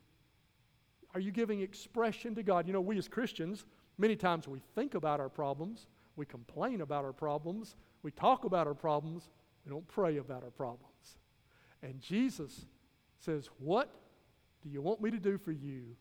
Are 1.14 1.20
you 1.20 1.32
giving 1.32 1.62
expression 1.62 2.34
to 2.34 2.42
God? 2.42 2.66
You 2.66 2.74
know, 2.74 2.82
we 2.82 2.98
as 2.98 3.08
Christians, 3.08 3.64
many 3.96 4.14
times 4.14 4.46
we 4.46 4.60
think 4.74 4.94
about 4.94 5.20
our 5.20 5.30
problems, 5.30 5.86
we 6.16 6.26
complain 6.26 6.82
about 6.82 7.06
our 7.06 7.14
problems, 7.14 7.76
we 8.02 8.10
talk 8.10 8.44
about 8.44 8.66
our 8.66 8.74
problems, 8.74 9.30
we 9.64 9.70
don't 9.70 9.88
pray 9.88 10.18
about 10.18 10.42
our 10.42 10.50
problems. 10.50 11.16
And 11.82 11.98
Jesus 11.98 12.66
says, 13.20 13.48
What 13.58 13.88
do 14.62 14.68
you 14.68 14.82
want 14.82 15.00
me 15.00 15.10
to 15.10 15.18
do 15.18 15.38
for 15.38 15.52
you 15.52 15.96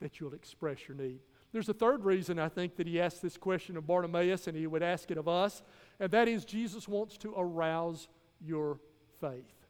that 0.00 0.18
you'll 0.18 0.34
express 0.34 0.88
your 0.88 0.96
need. 0.96 1.20
There's 1.52 1.68
a 1.68 1.74
third 1.74 2.04
reason 2.04 2.38
I 2.38 2.48
think 2.48 2.76
that 2.76 2.86
he 2.86 3.00
asked 3.00 3.22
this 3.22 3.36
question 3.36 3.76
of 3.76 3.86
Bartimaeus 3.86 4.46
and 4.46 4.56
he 4.56 4.66
would 4.66 4.82
ask 4.82 5.10
it 5.10 5.18
of 5.18 5.28
us, 5.28 5.62
and 5.98 6.10
that 6.12 6.28
is 6.28 6.44
Jesus 6.44 6.86
wants 6.86 7.16
to 7.18 7.34
arouse 7.36 8.08
your 8.40 8.78
faith. 9.20 9.66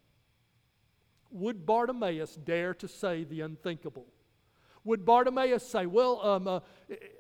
Would 1.31 1.65
Bartimaeus 1.65 2.37
dare 2.37 2.75
to 2.75 2.89
say 2.89 3.25
the 3.25 3.41
unthinkable? 3.41 4.07
Would 4.85 5.05
Bartimaeus 5.05 5.67
say, 5.67 5.87
Well, 5.87 6.21
um, 6.23 6.49
uh, 6.49 6.61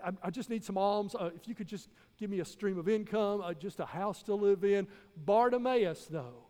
I, 0.04 0.12
I, 0.24 0.30
just 0.30 0.48
need 0.50 0.64
some 0.64 0.78
alms. 0.78 1.14
Uh, 1.14 1.30
if 1.34 1.46
you 1.46 1.54
could 1.54 1.66
just 1.66 1.88
give 2.18 2.30
me 2.30 2.40
a 2.40 2.44
stream 2.44 2.78
of 2.78 2.88
income, 2.88 3.42
uh, 3.42 3.52
just 3.52 3.80
a 3.80 3.84
house 3.84 4.22
to 4.24 4.34
live 4.34 4.64
in. 4.64 4.88
Bartimaeus, 5.16 6.06
though, 6.10 6.46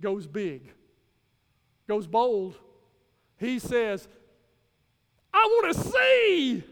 goes 0.00 0.26
big, 0.26 0.72
goes 1.88 2.06
bold. 2.06 2.56
He 3.38 3.58
says, 3.58 4.08
I 5.32 5.46
want 5.62 5.76
to 5.76 5.82
see. 5.90 6.64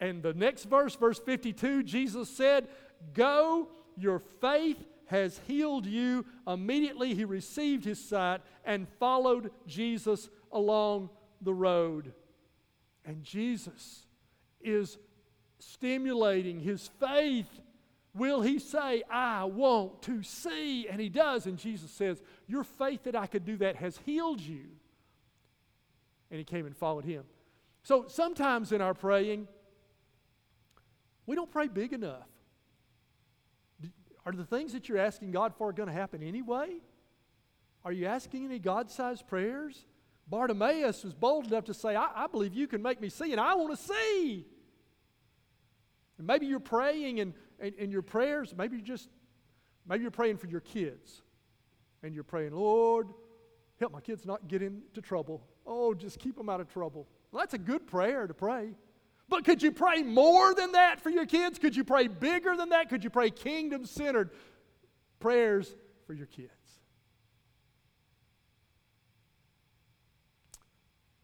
And 0.00 0.22
the 0.22 0.34
next 0.34 0.64
verse, 0.64 0.94
verse 0.94 1.18
52, 1.18 1.82
Jesus 1.82 2.28
said, 2.28 2.68
Go, 3.14 3.68
your 3.96 4.20
faith 4.40 4.78
has 5.06 5.40
healed 5.46 5.86
you. 5.86 6.24
Immediately 6.46 7.14
he 7.14 7.24
received 7.24 7.84
his 7.84 8.02
sight 8.02 8.40
and 8.64 8.86
followed 9.00 9.50
Jesus 9.66 10.28
along 10.52 11.10
the 11.40 11.54
road. 11.54 12.12
And 13.04 13.24
Jesus 13.24 14.06
is 14.60 14.98
stimulating 15.58 16.60
his 16.60 16.90
faith. 17.00 17.48
Will 18.14 18.42
he 18.42 18.58
say, 18.58 19.02
I 19.10 19.44
want 19.44 20.02
to 20.02 20.22
see? 20.22 20.88
And 20.88 21.00
he 21.00 21.08
does. 21.08 21.46
And 21.46 21.58
Jesus 21.58 21.90
says, 21.90 22.22
Your 22.46 22.64
faith 22.64 23.04
that 23.04 23.16
I 23.16 23.26
could 23.26 23.44
do 23.44 23.56
that 23.58 23.76
has 23.76 23.98
healed 24.04 24.40
you. 24.40 24.64
And 26.30 26.38
he 26.38 26.44
came 26.44 26.66
and 26.66 26.76
followed 26.76 27.04
him. 27.04 27.24
So 27.88 28.04
sometimes 28.06 28.72
in 28.72 28.82
our 28.82 28.92
praying, 28.92 29.48
we 31.24 31.34
don't 31.34 31.50
pray 31.50 31.68
big 31.68 31.94
enough. 31.94 32.28
Are 34.26 34.32
the 34.32 34.44
things 34.44 34.74
that 34.74 34.90
you're 34.90 34.98
asking 34.98 35.30
God 35.30 35.54
for 35.56 35.72
going 35.72 35.86
to 35.86 35.94
happen 35.94 36.22
anyway? 36.22 36.82
Are 37.86 37.92
you 37.92 38.04
asking 38.04 38.44
any 38.44 38.58
God 38.58 38.90
sized 38.90 39.26
prayers? 39.26 39.86
Bartimaeus 40.26 41.02
was 41.02 41.14
bold 41.14 41.46
enough 41.46 41.64
to 41.64 41.72
say, 41.72 41.96
I, 41.96 42.24
I, 42.24 42.26
believe 42.26 42.52
you 42.52 42.66
can 42.66 42.82
make 42.82 43.00
me 43.00 43.08
see, 43.08 43.32
and 43.32 43.40
I 43.40 43.54
want 43.54 43.74
to 43.74 43.82
see. 43.82 44.44
And 46.18 46.26
maybe 46.26 46.44
you're 46.44 46.60
praying 46.60 47.20
and, 47.20 47.32
and, 47.58 47.72
and 47.80 47.90
your 47.90 48.02
prayers, 48.02 48.54
maybe 48.54 48.76
you're 48.76 48.84
just, 48.84 49.08
maybe 49.88 50.02
you're 50.02 50.10
praying 50.10 50.36
for 50.36 50.48
your 50.48 50.60
kids. 50.60 51.22
And 52.02 52.14
you're 52.14 52.22
praying, 52.22 52.52
Lord, 52.52 53.08
help 53.80 53.94
my 53.94 54.02
kids 54.02 54.26
not 54.26 54.46
get 54.46 54.60
into 54.60 55.00
trouble. 55.00 55.42
Oh, 55.66 55.94
just 55.94 56.18
keep 56.18 56.36
them 56.36 56.50
out 56.50 56.60
of 56.60 56.70
trouble. 56.70 57.08
Well, 57.30 57.40
that's 57.40 57.54
a 57.54 57.58
good 57.58 57.86
prayer 57.86 58.26
to 58.26 58.34
pray. 58.34 58.74
But 59.28 59.44
could 59.44 59.62
you 59.62 59.72
pray 59.72 60.02
more 60.02 60.54
than 60.54 60.72
that 60.72 61.00
for 61.00 61.10
your 61.10 61.26
kids? 61.26 61.58
Could 61.58 61.76
you 61.76 61.84
pray 61.84 62.08
bigger 62.08 62.56
than 62.56 62.70
that? 62.70 62.88
Could 62.88 63.04
you 63.04 63.10
pray 63.10 63.30
kingdom 63.30 63.84
centered 63.84 64.30
prayers 65.20 65.74
for 66.06 66.14
your 66.14 66.26
kids? 66.26 66.50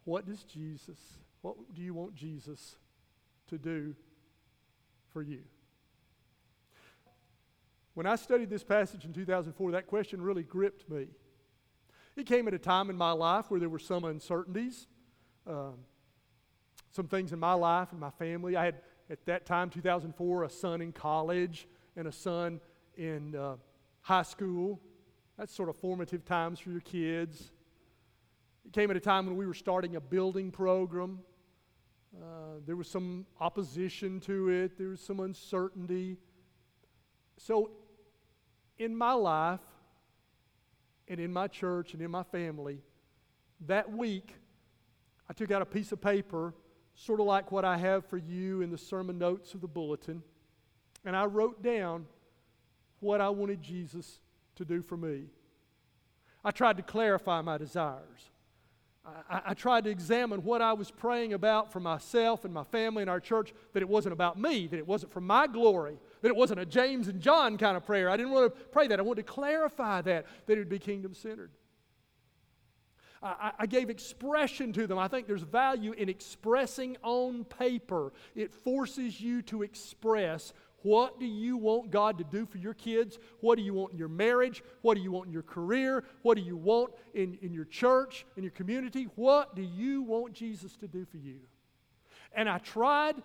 What 0.03 0.27
does 0.27 0.43
Jesus, 0.43 0.99
what 1.41 1.55
do 1.73 1.81
you 1.81 1.95
want 1.95 2.13
Jesus 2.13 2.75
to 3.47 3.57
do 3.57 3.95
for 5.11 5.23
you? 5.23 5.41
When 7.95 8.05
I 8.05 8.15
studied 8.15 8.51
this 8.51 8.63
passage 8.63 9.05
in 9.05 9.13
2004, 9.13 9.71
that 9.71 9.87
question 9.87 10.21
really 10.21 10.43
gripped 10.43 10.87
me. 10.89 11.07
It 12.15 12.27
came 12.27 12.47
at 12.47 12.53
a 12.53 12.59
time 12.59 12.89
in 12.91 12.97
my 12.97 13.11
life 13.11 13.49
where 13.49 13.59
there 13.59 13.69
were 13.69 13.79
some 13.79 14.03
uncertainties. 14.03 14.85
Um, 15.47 15.75
some 16.95 17.07
things 17.07 17.33
in 17.33 17.39
my 17.39 17.53
life 17.53 17.91
and 17.91 17.99
my 17.99 18.09
family. 18.09 18.55
I 18.55 18.65
had, 18.65 18.75
at 19.09 19.25
that 19.25 19.45
time, 19.45 19.69
2004, 19.69 20.43
a 20.43 20.49
son 20.49 20.81
in 20.81 20.93
college 20.93 21.67
and 21.97 22.07
a 22.07 22.11
son 22.11 22.61
in 22.95 23.35
uh, 23.35 23.57
high 24.01 24.23
school. 24.23 24.79
That's 25.37 25.53
sort 25.53 25.67
of 25.67 25.75
formative 25.75 26.23
times 26.23 26.59
for 26.59 26.69
your 26.69 26.79
kids. 26.79 27.51
It 28.65 28.71
came 28.71 28.89
at 28.89 28.95
a 28.95 29.01
time 29.01 29.25
when 29.25 29.35
we 29.35 29.45
were 29.45 29.53
starting 29.53 29.97
a 29.97 30.01
building 30.01 30.51
program. 30.51 31.19
Uh, 32.15 32.59
there 32.65 32.77
was 32.77 32.87
some 32.87 33.25
opposition 33.41 34.21
to 34.21 34.49
it, 34.49 34.77
there 34.77 34.87
was 34.87 35.01
some 35.01 35.19
uncertainty. 35.19 36.17
So, 37.37 37.71
in 38.77 38.95
my 38.95 39.11
life, 39.11 39.59
and 41.09 41.19
in 41.19 41.31
my 41.33 41.47
church, 41.47 41.93
and 41.93 42.01
in 42.01 42.09
my 42.09 42.23
family, 42.23 42.79
that 43.67 43.91
week, 43.91 44.33
I 45.29 45.33
took 45.33 45.51
out 45.51 45.61
a 45.61 45.65
piece 45.65 45.91
of 45.91 45.99
paper, 46.01 46.53
sort 46.95 47.19
of 47.19 47.25
like 47.25 47.51
what 47.51 47.65
I 47.65 47.77
have 47.77 48.05
for 48.05 48.17
you 48.17 48.61
in 48.61 48.71
the 48.71 48.77
sermon 48.77 49.17
notes 49.17 49.53
of 49.53 49.61
the 49.61 49.67
bulletin, 49.67 50.23
and 51.03 51.15
I 51.15 51.25
wrote 51.25 51.61
down 51.61 52.05
what 52.99 53.21
I 53.21 53.29
wanted 53.29 53.61
Jesus 53.61 54.19
to 54.55 54.65
do 54.65 54.81
for 54.81 54.97
me. 54.97 55.25
I 56.43 56.51
tried 56.51 56.77
to 56.77 56.83
clarify 56.83 57.41
my 57.41 57.57
desires. 57.57 58.29
I, 59.29 59.41
I, 59.47 59.53
tried 59.53 59.83
to 59.83 59.91
examine 59.91 60.43
what 60.43 60.63
I 60.63 60.73
was 60.73 60.89
praying 60.89 61.33
about 61.33 61.71
for 61.71 61.79
myself 61.79 62.43
and 62.43 62.51
my 62.51 62.63
family 62.63 63.03
and 63.03 63.09
our 63.09 63.19
church, 63.19 63.53
that 63.73 63.83
it 63.83 63.89
wasn't 63.89 64.13
about 64.13 64.39
me, 64.39 64.65
that 64.65 64.77
it 64.77 64.87
wasn't 64.87 65.11
for 65.11 65.21
my 65.21 65.45
glory, 65.45 65.99
that 66.21 66.29
it 66.29 66.35
wasn't 66.35 66.59
a 66.59 66.65
James 66.65 67.07
and 67.07 67.21
John 67.21 67.57
kind 67.57 67.77
of 67.77 67.85
prayer. 67.85 68.09
I 68.09 68.17
didn't 68.17 68.31
want 68.31 68.55
to 68.55 68.63
pray 68.71 68.87
that. 68.87 68.99
I 68.99 69.03
wanted 69.03 69.27
to 69.27 69.31
clarify 69.31 70.01
that, 70.01 70.25
that 70.47 70.53
it 70.53 70.57
would 70.57 70.69
be 70.69 70.79
kingdom 70.79 71.13
centered. 71.13 71.51
I, 73.21 73.51
I 73.59 73.65
gave 73.65 73.89
expression 73.89 74.73
to 74.73 74.87
them. 74.87 74.97
I 74.97 75.07
think 75.07 75.27
there's 75.27 75.41
value 75.41 75.93
in 75.93 76.09
expressing 76.09 76.97
on 77.03 77.43
paper. 77.45 78.13
It 78.35 78.53
forces 78.53 79.19
you 79.19 79.41
to 79.43 79.63
express 79.63 80.53
what 80.85 81.19
do 81.19 81.25
you 81.25 81.57
want 81.57 81.89
God 81.89 82.19
to 82.19 82.23
do 82.23 82.45
for 82.45 82.59
your 82.59 82.75
kids? 82.75 83.17
What 83.39 83.55
do 83.55 83.63
you 83.63 83.73
want 83.73 83.93
in 83.93 83.97
your 83.97 84.07
marriage? 84.07 84.63
What 84.83 84.93
do 84.93 85.01
you 85.01 85.11
want 85.11 85.25
in 85.25 85.33
your 85.33 85.41
career? 85.41 86.03
What 86.21 86.37
do 86.37 86.43
you 86.43 86.55
want 86.55 86.93
in, 87.15 87.39
in 87.41 87.53
your 87.53 87.65
church, 87.65 88.23
in 88.37 88.43
your 88.43 88.51
community? 88.51 89.07
What 89.15 89.55
do 89.55 89.63
you 89.63 90.03
want 90.03 90.33
Jesus 90.33 90.75
to 90.77 90.87
do 90.87 91.03
for 91.05 91.17
you? 91.17 91.39
And 92.33 92.47
I 92.47 92.59
tried 92.59 93.15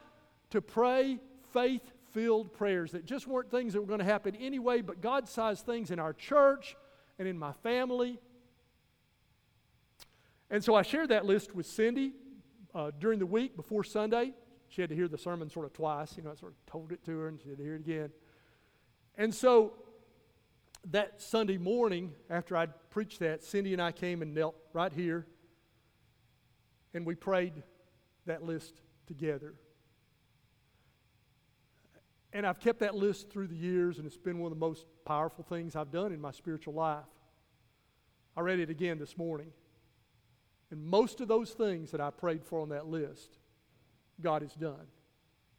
to 0.50 0.62
pray 0.62 1.18
faith 1.52 1.82
filled 2.12 2.52
prayers 2.54 2.92
that 2.92 3.04
just 3.04 3.26
weren't 3.26 3.50
things 3.50 3.74
that 3.74 3.80
were 3.82 3.86
going 3.86 3.98
to 3.98 4.06
happen 4.06 4.34
anyway, 4.36 4.80
but 4.80 5.02
God 5.02 5.28
sized 5.28 5.66
things 5.66 5.90
in 5.90 5.98
our 5.98 6.14
church 6.14 6.76
and 7.18 7.28
in 7.28 7.38
my 7.38 7.52
family. 7.62 8.18
And 10.50 10.62
so 10.64 10.74
I 10.74 10.82
shared 10.82 11.10
that 11.10 11.24
list 11.24 11.54
with 11.54 11.66
Cindy 11.66 12.12
uh, 12.74 12.90
during 12.98 13.18
the 13.18 13.26
week 13.26 13.56
before 13.56 13.84
Sunday. 13.84 14.32
She 14.68 14.80
had 14.80 14.90
to 14.90 14.96
hear 14.96 15.08
the 15.08 15.18
sermon 15.18 15.48
sort 15.48 15.66
of 15.66 15.72
twice. 15.72 16.16
You 16.16 16.24
know, 16.24 16.32
I 16.32 16.34
sort 16.34 16.52
of 16.52 16.66
told 16.66 16.92
it 16.92 17.04
to 17.04 17.18
her 17.18 17.28
and 17.28 17.40
she 17.40 17.48
had 17.48 17.58
to 17.58 17.64
hear 17.64 17.76
it 17.76 17.80
again. 17.80 18.10
And 19.16 19.34
so 19.34 19.74
that 20.90 21.20
Sunday 21.20 21.58
morning, 21.58 22.12
after 22.28 22.56
I'd 22.56 22.72
preached 22.90 23.20
that, 23.20 23.44
Cindy 23.44 23.72
and 23.72 23.82
I 23.82 23.92
came 23.92 24.22
and 24.22 24.34
knelt 24.34 24.56
right 24.72 24.92
here 24.92 25.26
and 26.94 27.06
we 27.06 27.14
prayed 27.14 27.62
that 28.26 28.42
list 28.42 28.74
together. 29.06 29.54
And 32.32 32.46
I've 32.46 32.60
kept 32.60 32.80
that 32.80 32.94
list 32.94 33.30
through 33.30 33.48
the 33.48 33.56
years, 33.56 33.98
and 33.98 34.06
it's 34.06 34.16
been 34.16 34.38
one 34.38 34.52
of 34.52 34.58
the 34.58 34.64
most 34.64 34.86
powerful 35.04 35.44
things 35.44 35.74
I've 35.74 35.90
done 35.90 36.12
in 36.12 36.20
my 36.20 36.30
spiritual 36.30 36.74
life. 36.74 37.04
I 38.36 38.40
read 38.40 38.60
it 38.60 38.70
again 38.70 38.98
this 38.98 39.16
morning. 39.16 39.52
And 40.70 40.84
most 40.84 41.20
of 41.20 41.28
those 41.28 41.50
things 41.50 41.90
that 41.90 42.00
I 42.00 42.10
prayed 42.10 42.44
for 42.44 42.60
on 42.60 42.68
that 42.68 42.86
list 42.86 43.38
God 44.20 44.42
has 44.42 44.54
done. 44.54 44.86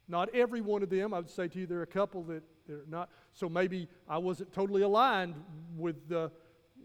Not 0.08 0.34
every 0.34 0.60
one 0.60 0.82
of 0.82 0.90
them. 0.90 1.14
I 1.14 1.18
would 1.18 1.30
say 1.30 1.48
to 1.48 1.58
you, 1.58 1.66
there 1.66 1.78
are 1.78 1.82
a 1.82 1.86
couple 1.86 2.22
that 2.24 2.42
they're 2.66 2.84
not. 2.88 3.10
So 3.32 3.48
maybe 3.48 3.88
I 4.08 4.18
wasn't 4.18 4.52
totally 4.52 4.82
aligned 4.82 5.34
with 5.76 6.08
the 6.08 6.30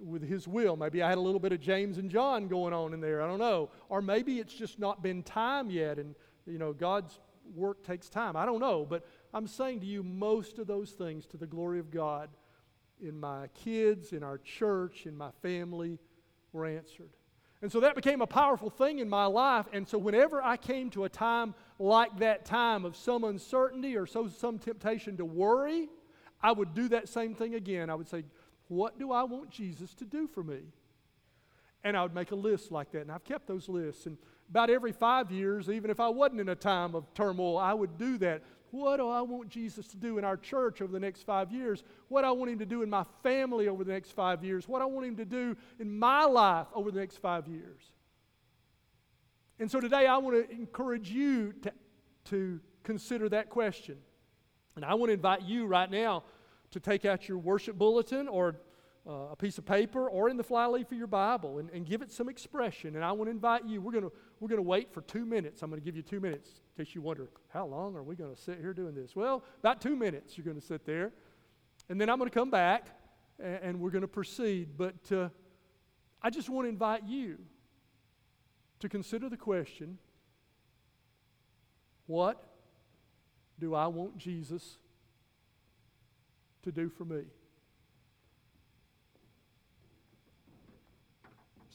with 0.03 0.28
his 0.28 0.47
will. 0.47 0.75
Maybe 0.75 1.01
I 1.01 1.09
had 1.09 1.17
a 1.17 1.21
little 1.21 1.39
bit 1.39 1.51
of 1.51 1.59
James 1.59 1.97
and 1.97 2.09
John 2.09 2.47
going 2.47 2.73
on 2.73 2.93
in 2.93 3.01
there. 3.01 3.21
I 3.21 3.28
don't 3.28 3.39
know. 3.39 3.69
Or 3.89 4.01
maybe 4.01 4.39
it's 4.39 4.53
just 4.53 4.78
not 4.78 5.01
been 5.01 5.23
time 5.23 5.71
yet 5.71 5.97
and 5.97 6.15
you 6.45 6.57
know 6.57 6.73
God's 6.73 7.19
work 7.55 7.84
takes 7.84 8.09
time. 8.09 8.36
I 8.36 8.45
don't 8.45 8.59
know, 8.59 8.86
but 8.86 9.07
I'm 9.34 9.47
saying 9.47 9.80
to 9.82 9.86
you 9.86 10.03
most 10.03 10.59
of 10.59 10.67
those 10.67 10.91
things 10.91 11.25
to 11.28 11.38
the 11.38 11.47
glory 11.47 11.80
of 11.80 11.89
God 11.91 12.30
in 13.01 13.19
my 13.19 13.47
kids, 13.53 14.11
in 14.13 14.23
our 14.23 14.38
church, 14.38 15.05
in 15.05 15.17
my 15.17 15.32
family 15.41 15.99
were 16.51 16.65
answered. 16.65 17.11
And 17.61 17.71
so 17.71 17.79
that 17.79 17.95
became 17.95 18.21
a 18.21 18.27
powerful 18.27 18.69
thing 18.69 18.99
in 18.99 19.09
my 19.09 19.25
life. 19.25 19.65
And 19.73 19.87
so 19.87 19.97
whenever 19.97 20.43
I 20.43 20.57
came 20.57 20.91
to 20.91 21.05
a 21.05 21.09
time 21.09 21.55
like 21.79 22.19
that 22.19 22.45
time 22.45 22.85
of 22.85 22.95
some 22.95 23.23
uncertainty 23.23 23.97
or 23.97 24.05
so, 24.05 24.27
some 24.27 24.59
temptation 24.59 25.17
to 25.17 25.25
worry, 25.25 25.89
I 26.41 26.51
would 26.51 26.75
do 26.75 26.87
that 26.89 27.09
same 27.09 27.33
thing 27.33 27.55
again. 27.55 27.89
I 27.89 27.95
would 27.95 28.07
say, 28.07 28.25
What 28.67 28.99
do 28.99 29.11
I 29.11 29.23
want 29.23 29.49
Jesus 29.49 29.95
to 29.95 30.05
do 30.05 30.27
for 30.27 30.43
me? 30.43 30.59
And 31.83 31.97
I 31.97 32.03
would 32.03 32.13
make 32.13 32.31
a 32.31 32.35
list 32.35 32.71
like 32.71 32.91
that. 32.91 33.01
And 33.01 33.11
I've 33.11 33.23
kept 33.23 33.47
those 33.47 33.67
lists. 33.67 34.05
And 34.05 34.17
about 34.49 34.69
every 34.69 34.91
five 34.91 35.31
years, 35.31 35.69
even 35.69 35.89
if 35.89 35.99
I 35.99 36.09
wasn't 36.09 36.41
in 36.41 36.49
a 36.49 36.55
time 36.55 36.95
of 36.95 37.11
turmoil, 37.13 37.57
I 37.57 37.73
would 37.73 37.97
do 37.97 38.17
that. 38.19 38.43
What 38.72 38.97
do 38.97 39.09
I 39.09 39.22
want 39.22 39.49
Jesus 39.49 39.88
to 39.89 39.97
do 39.97 40.18
in 40.18 40.24
our 40.24 40.38
church 40.38 40.82
over 40.82 40.91
the 40.91 40.99
next 40.99 41.24
five 41.24 41.51
years? 41.51 41.84
What 42.09 42.24
I 42.24 42.32
want 42.32 42.51
Him 42.51 42.59
to 42.59 42.65
do 42.65 42.84
in 42.84 42.89
my 42.89 43.05
family 43.24 43.68
over 43.68 43.84
the 43.84 43.93
next 43.93 44.11
five 44.11 44.43
years? 44.43 44.68
What 44.68 44.82
I 44.82 44.86
want 44.86 45.05
Him 45.05 45.15
to 45.18 45.26
do 45.26 45.55
in 45.80 45.97
my 45.97 46.26
life 46.26 46.68
over 46.74 46.91
the 46.91 46.99
next 46.99 47.18
five 47.18 47.47
years? 47.47 47.82
And 49.59 49.70
so 49.72 49.80
today 49.80 50.05
I 50.05 50.18
want 50.18 50.36
to 50.36 50.55
encourage 50.55 51.09
you 51.09 51.53
to, 51.63 51.74
to 52.26 52.59
consider 52.84 53.30
that 53.30 53.49
question. 53.49 53.97
And 54.76 54.86
I 54.86 54.93
want 54.93 55.09
to 55.09 55.13
invite 55.13 55.41
you 55.43 55.65
right 55.65 55.89
now 55.89 56.24
to 56.72 56.80
take 56.80 57.05
out 57.05 57.28
your 57.28 57.38
worship 57.38 57.78
bulletin 57.78 58.28
or 58.28 58.57
uh, 59.07 59.31
a 59.31 59.35
piece 59.35 59.57
of 59.57 59.65
paper 59.65 60.09
or 60.09 60.29
in 60.29 60.37
the 60.37 60.43
flyleaf 60.43 60.91
of 60.91 60.97
your 60.97 61.07
Bible 61.07 61.59
and, 61.59 61.69
and 61.69 61.85
give 61.85 62.01
it 62.01 62.11
some 62.11 62.27
expression. 62.27 62.95
And 62.95 63.05
I 63.05 63.11
want 63.13 63.27
to 63.27 63.31
invite 63.31 63.65
you, 63.65 63.79
we're 63.79 63.93
going 63.93 64.09
we're 64.39 64.49
to 64.49 64.61
wait 64.61 64.91
for 64.93 65.01
two 65.01 65.25
minutes. 65.25 65.61
I'm 65.61 65.69
going 65.69 65.81
to 65.81 65.85
give 65.85 65.95
you 65.95 66.01
two 66.01 66.19
minutes 66.19 66.49
in 66.77 66.83
case 66.83 66.93
you 66.93 67.01
wonder, 67.01 67.29
how 67.49 67.65
long 67.65 67.95
are 67.95 68.03
we 68.03 68.15
going 68.15 68.35
to 68.35 68.41
sit 68.41 68.59
here 68.59 68.73
doing 68.73 68.93
this? 68.93 69.15
Well, 69.15 69.43
about 69.59 69.81
two 69.81 69.95
minutes 69.95 70.37
you're 70.37 70.45
going 70.45 70.59
to 70.59 70.65
sit 70.65 70.85
there. 70.85 71.13
And 71.89 72.01
then 72.01 72.09
I'm 72.09 72.17
going 72.17 72.29
to 72.29 72.37
come 72.37 72.51
back 72.51 72.87
and, 73.39 73.59
and 73.63 73.79
we're 73.79 73.91
going 73.91 74.01
to 74.01 74.07
proceed. 74.07 74.77
But 74.77 75.11
uh, 75.11 75.29
I 76.21 76.29
just 76.29 76.49
want 76.49 76.65
to 76.65 76.69
invite 76.69 77.03
you 77.05 77.37
to 78.79 78.89
consider 78.89 79.29
the 79.29 79.37
question 79.37 79.97
what 82.07 82.41
do 83.59 83.73
I 83.75 83.87
want 83.87 84.17
Jesus 84.17 84.77
to 86.63 86.71
do 86.71 86.89
for 86.89 87.05
me? 87.05 87.23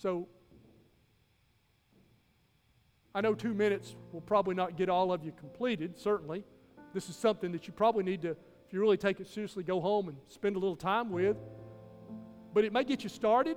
So, 0.02 0.26
I 3.14 3.20
know 3.20 3.34
two 3.34 3.54
minutes 3.54 3.94
will 4.10 4.20
probably 4.20 4.56
not 4.56 4.76
get 4.76 4.88
all 4.88 5.12
of 5.12 5.24
you 5.24 5.30
completed, 5.30 5.96
certainly. 5.96 6.42
This 6.92 7.08
is 7.08 7.14
something 7.14 7.52
that 7.52 7.68
you 7.68 7.72
probably 7.72 8.02
need 8.02 8.22
to, 8.22 8.30
if 8.30 8.72
you 8.72 8.80
really 8.80 8.96
take 8.96 9.20
it 9.20 9.28
seriously, 9.28 9.62
go 9.62 9.80
home 9.80 10.08
and 10.08 10.16
spend 10.26 10.56
a 10.56 10.58
little 10.58 10.74
time 10.74 11.10
with. 11.10 11.36
But 12.52 12.64
it 12.64 12.72
may 12.72 12.82
get 12.82 13.04
you 13.04 13.08
started, 13.08 13.56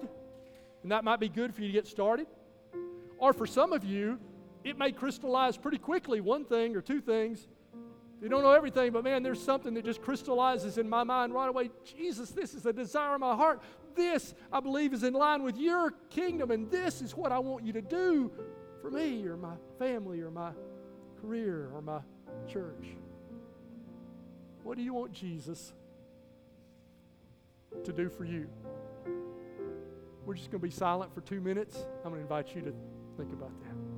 and 0.83 0.91
that 0.91 1.03
might 1.03 1.19
be 1.19 1.29
good 1.29 1.51
for 1.51 1.63
you 1.63 1.67
to 1.69 1.73
get 1.73 1.87
started. 1.87 2.27
Or 3.17 3.33
for 3.33 3.47
some 3.47 3.73
of 3.73 3.83
you, 3.83 4.19
it 4.63 4.77
may 4.77 4.91
crystallize 4.91 5.57
pretty 5.57 5.79
quickly 5.79 6.21
one 6.21 6.45
thing 6.45 6.75
or 6.75 6.81
two 6.81 7.01
things. 7.01 7.47
You 8.25 8.29
don't 8.29 8.41
know 8.41 8.53
everything, 8.53 8.91
but 8.91 9.03
man, 9.03 9.21
there's 9.21 9.39
something 9.39 9.75
that 9.75 9.85
just 9.85 10.01
crystallizes 10.01 10.79
in 10.79 10.89
my 10.89 11.03
mind 11.03 11.31
right 11.31 11.47
away. 11.47 11.69
Jesus, 11.83 12.31
this 12.31 12.55
is 12.55 12.65
a 12.65 12.73
desire 12.73 13.13
of 13.13 13.21
my 13.21 13.35
heart. 13.35 13.61
This, 13.93 14.33
I 14.51 14.61
believe, 14.61 14.95
is 14.95 15.03
in 15.03 15.13
line 15.13 15.43
with 15.43 15.57
your 15.57 15.93
kingdom, 16.09 16.49
and 16.49 16.71
this 16.71 17.03
is 17.03 17.15
what 17.15 17.31
I 17.31 17.37
want 17.37 17.63
you 17.63 17.71
to 17.73 17.83
do 17.83 18.31
for 18.81 18.89
me 18.89 19.23
or 19.27 19.37
my 19.37 19.53
family 19.77 20.21
or 20.21 20.31
my 20.31 20.53
career 21.21 21.69
or 21.71 21.83
my 21.83 21.99
church. 22.51 22.87
What 24.63 24.75
do 24.75 24.83
you 24.83 24.95
want 24.95 25.11
Jesus 25.13 25.73
to 27.83 27.93
do 27.93 28.09
for 28.09 28.25
you? 28.25 28.49
We're 30.25 30.33
just 30.33 30.49
going 30.49 30.61
to 30.61 30.67
be 30.67 30.73
silent 30.73 31.13
for 31.13 31.21
two 31.21 31.41
minutes. 31.41 31.85
I'm 32.03 32.09
going 32.09 32.15
to 32.15 32.21
invite 32.21 32.55
you 32.55 32.63
to 32.63 32.73
think 33.17 33.33
about 33.33 33.51
that. 33.61 33.94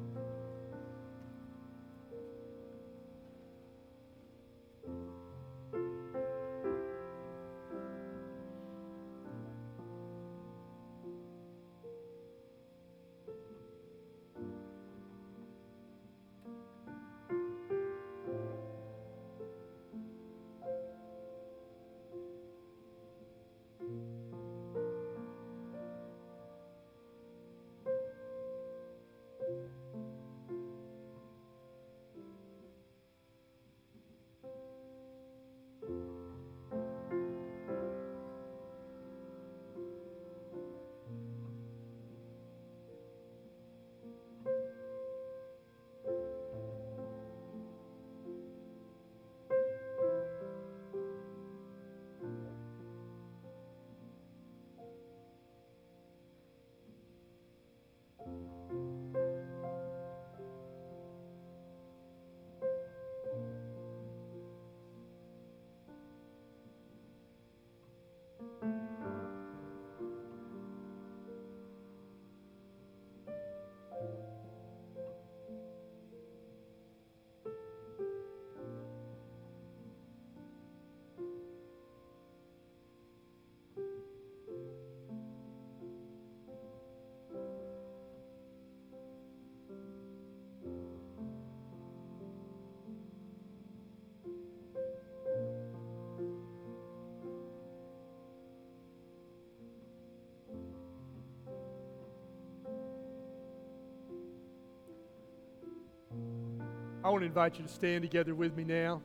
I 107.08 107.10
want 107.10 107.22
to 107.22 107.28
invite 107.28 107.58
you 107.58 107.64
to 107.64 107.72
stand 107.72 108.02
together 108.02 108.36
with 108.36 108.54
me 108.54 108.66
now. 108.66 109.02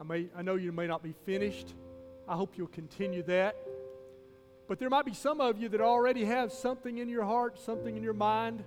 I, 0.00 0.04
may, 0.04 0.28
I 0.36 0.42
know 0.42 0.54
you 0.54 0.70
may 0.70 0.86
not 0.86 1.02
be 1.02 1.12
finished. 1.24 1.74
I 2.28 2.36
hope 2.36 2.56
you'll 2.56 2.68
continue 2.68 3.24
that. 3.24 3.56
But 4.68 4.78
there 4.78 4.88
might 4.88 5.06
be 5.06 5.12
some 5.12 5.40
of 5.40 5.60
you 5.60 5.68
that 5.70 5.80
already 5.80 6.24
have 6.24 6.52
something 6.52 6.98
in 6.98 7.08
your 7.08 7.24
heart, 7.24 7.58
something 7.58 7.96
in 7.96 8.04
your 8.04 8.14
mind. 8.14 8.62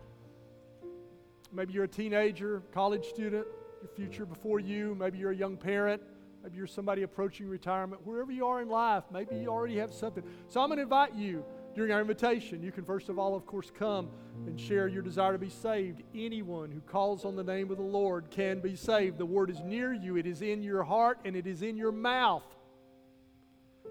Maybe 1.54 1.72
you're 1.72 1.86
a 1.86 1.88
teenager, 1.88 2.62
college 2.74 3.06
student, 3.06 3.48
your 3.82 3.92
future 3.96 4.26
before 4.26 4.60
you. 4.60 4.94
Maybe 4.94 5.20
you're 5.20 5.32
a 5.32 5.38
young 5.38 5.56
parent. 5.56 6.02
Maybe 6.44 6.58
you're 6.58 6.68
somebody 6.68 7.04
approaching 7.04 7.48
retirement. 7.48 8.06
Wherever 8.06 8.34
you 8.34 8.46
are 8.46 8.62
in 8.62 8.68
life, 8.68 9.06
maybe 9.10 9.38
you 9.38 9.48
already 9.48 9.78
have 9.78 9.94
something. 9.94 10.24
So 10.50 10.60
I'm 10.60 10.68
going 10.68 10.80
to 10.80 10.84
invite 10.84 11.16
you 11.16 11.46
during 11.80 11.94
our 11.94 12.02
invitation. 12.02 12.62
You 12.62 12.74
can, 12.74 12.84
first 12.84 13.08
of 13.08 13.18
all, 13.18 13.38
of 13.38 13.46
course, 13.46 13.72
come 13.74 14.10
and 14.46 14.60
share 14.60 14.90
your 14.90 15.02
desire 15.02 15.32
to 15.32 15.38
be 15.38 15.50
saved. 15.50 16.04
Anyone 16.14 16.72
who 16.72 16.82
calls 16.82 17.24
on 17.24 17.38
the 17.38 17.44
name 17.44 17.72
of 17.72 17.78
the 17.78 17.84
Lord 17.84 18.30
can 18.30 18.60
be 18.60 18.76
saved. 18.76 19.18
The 19.18 19.26
word 19.26 19.50
is 19.50 19.62
near 19.62 19.94
you, 19.94 20.18
it 20.18 20.26
is 20.26 20.42
in 20.42 20.62
your 20.62 20.84
heart, 20.84 21.20
and 21.24 21.38
it 21.38 21.48
is 21.48 21.62
in 21.62 21.78
your 21.78 21.94
mouth. 21.94 22.44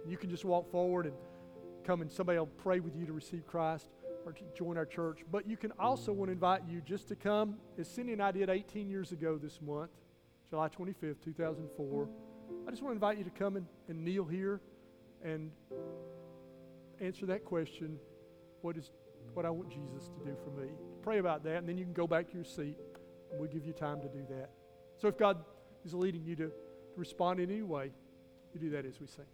You 0.07 0.19
can 0.19 0.29
just 0.29 0.45
walk 0.45 0.71
forward 0.71 1.07
and 1.07 1.15
come 1.83 2.03
and 2.03 2.13
somebody 2.13 2.39
will 2.39 2.47
pray 2.47 2.79
with 2.79 2.95
you 2.95 3.07
to 3.07 3.15
receive 3.15 3.47
Christ 3.47 3.89
or 4.27 4.33
to 4.35 4.43
join 4.55 4.77
our 4.77 4.85
church. 4.85 5.21
But 5.33 5.49
you 5.49 5.57
can 5.57 5.73
also 5.79 6.13
want 6.13 6.29
to 6.29 6.33
invite 6.33 6.65
you 6.69 6.83
just 6.83 7.09
to 7.09 7.17
come, 7.17 7.57
as 7.79 7.89
Cindy 7.89 8.13
and 8.13 8.23
I 8.23 8.33
did 8.33 8.51
18 8.51 8.91
years 8.91 9.13
ago 9.13 9.39
this 9.39 9.63
month, 9.63 9.93
July 10.51 10.69
25th, 10.69 11.25
2004. 11.25 12.09
I 12.67 12.71
just 12.71 12.83
want 12.83 12.93
to 12.93 12.97
invite 12.97 13.17
you 13.17 13.25
to 13.25 13.31
come 13.31 13.57
and, 13.57 13.67
and 13.89 14.05
kneel 14.05 14.27
here 14.27 14.61
and 15.25 15.51
answer 17.01 17.27
that 17.27 17.45
question 17.45 17.99
what 18.63 18.77
is 18.77 18.91
what 19.35 19.47
I 19.47 19.51
want 19.51 19.71
Jesus 19.71 20.09
to 20.09 20.25
do 20.25 20.37
for 20.43 20.51
me? 20.61 20.69
Pray 21.03 21.19
about 21.19 21.45
that, 21.45 21.57
and 21.57 21.69
then 21.69 21.79
you 21.79 21.85
can 21.85 21.93
go 21.93 22.07
back 22.07 22.29
to 22.31 22.35
your 22.35 22.45
seat, 22.45 22.77
and 23.31 23.39
we'll 23.39 23.51
give 23.51 23.65
you 23.65 23.73
time 23.73 24.01
to 24.01 24.09
do 24.09 24.25
that. 24.31 24.51
So 24.97 25.07
if 25.09 25.17
God 25.17 25.45
is 25.85 25.95
leading 25.95 26.25
you 26.25 26.35
to, 26.37 26.47
to 26.47 26.53
respond 26.97 27.41
in 27.41 27.51
any 27.51 27.63
way, 27.63 27.93
you 28.53 28.61
do 28.61 28.71
that 28.71 28.85
as 28.85 29.01
we 29.01 29.07
sing. 29.07 29.25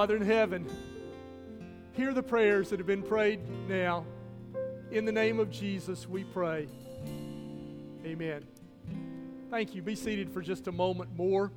Father 0.00 0.16
in 0.16 0.22
heaven, 0.22 0.66
hear 1.92 2.14
the 2.14 2.22
prayers 2.22 2.70
that 2.70 2.78
have 2.78 2.86
been 2.86 3.02
prayed 3.02 3.38
now. 3.68 4.06
In 4.90 5.04
the 5.04 5.12
name 5.12 5.38
of 5.38 5.50
Jesus, 5.50 6.08
we 6.08 6.24
pray. 6.24 6.68
Amen. 8.06 8.46
Thank 9.50 9.74
you. 9.74 9.82
Be 9.82 9.94
seated 9.94 10.30
for 10.32 10.40
just 10.40 10.68
a 10.68 10.72
moment 10.72 11.14
more. 11.18 11.52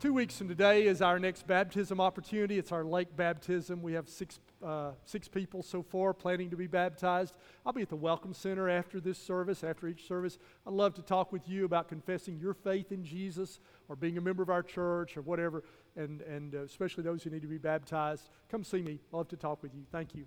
Two 0.00 0.12
weeks 0.12 0.36
from 0.36 0.48
today 0.48 0.88
is 0.88 1.00
our 1.00 1.20
next 1.20 1.46
baptism 1.46 2.00
opportunity. 2.00 2.58
It's 2.58 2.72
our 2.72 2.82
lake 2.82 3.14
baptism. 3.14 3.82
We 3.82 3.92
have 3.92 4.08
six, 4.08 4.40
uh, 4.60 4.90
six 5.04 5.28
people 5.28 5.62
so 5.62 5.80
far 5.80 6.12
planning 6.12 6.50
to 6.50 6.56
be 6.56 6.66
baptized. 6.66 7.36
I'll 7.64 7.72
be 7.72 7.82
at 7.82 7.88
the 7.88 7.94
Welcome 7.94 8.34
Center 8.34 8.68
after 8.68 8.98
this 8.98 9.16
service, 9.16 9.62
after 9.62 9.86
each 9.86 10.08
service. 10.08 10.38
I'd 10.66 10.72
love 10.72 10.94
to 10.94 11.02
talk 11.02 11.30
with 11.30 11.48
you 11.48 11.66
about 11.66 11.86
confessing 11.86 12.40
your 12.40 12.52
faith 12.52 12.90
in 12.90 13.04
Jesus 13.04 13.60
or 13.88 13.94
being 13.94 14.18
a 14.18 14.20
member 14.20 14.42
of 14.42 14.50
our 14.50 14.64
church 14.64 15.16
or 15.16 15.22
whatever, 15.22 15.62
and, 15.96 16.20
and 16.22 16.54
uh, 16.54 16.62
especially 16.62 17.02
those 17.02 17.22
who 17.22 17.30
need 17.30 17.42
to 17.42 17.48
be 17.48 17.58
baptized. 17.58 18.30
Come 18.50 18.64
see 18.64 18.82
me. 18.82 19.00
I'd 19.12 19.16
love 19.16 19.28
to 19.28 19.36
talk 19.36 19.62
with 19.62 19.74
you. 19.74 19.82
Thank 19.90 20.14
you. 20.14 20.26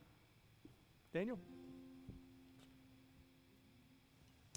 Daniel? 1.13 1.39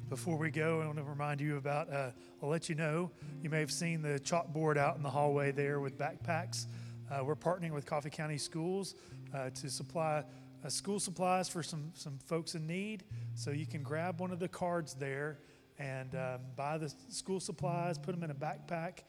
Before 0.09 0.39
we 0.39 0.51
go, 0.51 0.81
I 0.81 0.87
want 0.87 0.97
to 0.99 1.05
remind 1.05 1.41
you 1.41 1.59
about, 1.59 1.93
uh, 1.93 2.11
I'll 2.43 2.49
let 2.49 2.69
you 2.69 2.75
know, 2.75 3.11
you 3.43 3.51
may 3.51 3.61
have 3.61 3.71
seen 3.71 4.01
the 4.01 4.19
chalkboard 4.21 4.79
out 4.79 4.97
in 4.97 5.03
the 5.03 5.11
hallway 5.11 5.53
there 5.53 5.81
with 5.81 5.99
backpacks. 5.99 6.67
Uh, 7.11 7.25
we're 7.25 7.37
partnering 7.37 7.73
with 7.73 7.85
Coffee 7.85 8.11
County 8.11 8.39
Schools 8.39 8.95
uh, 9.35 9.51
to 9.51 9.69
supply 9.69 10.25
uh, 10.65 10.69
school 10.69 10.99
supplies 10.99 11.49
for 11.49 11.63
some, 11.63 11.93
some 11.95 12.19
folks 12.27 12.55
in 12.55 12.67
need. 12.67 13.05
So 13.35 13.51
you 13.51 13.67
can 13.67 13.83
grab 13.83 14.21
one 14.21 14.31
of 14.31 14.39
the 14.39 14.49
cards 14.49 14.95
there 14.95 15.39
and 15.79 16.15
um, 16.15 16.41
buy 16.57 16.79
the 16.79 16.93
school 17.09 17.41
supplies, 17.41 17.99
put 17.99 18.13
them 18.15 18.25
in 18.25 18.31
a 18.31 18.35
backpack, 18.35 19.01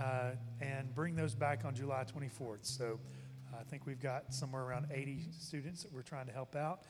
uh, 0.00 0.32
and 0.60 0.94
bring 0.94 1.16
those 1.16 1.34
back 1.34 1.64
on 1.64 1.74
July 1.74 2.04
24th. 2.04 2.58
So 2.62 3.00
I 3.58 3.64
think 3.64 3.86
we've 3.86 4.00
got 4.00 4.32
somewhere 4.32 4.62
around 4.62 4.86
80 4.92 5.26
students 5.38 5.82
that 5.82 5.92
we're 5.92 6.02
trying 6.02 6.26
to 6.26 6.32
help 6.32 6.54
out 6.54 6.82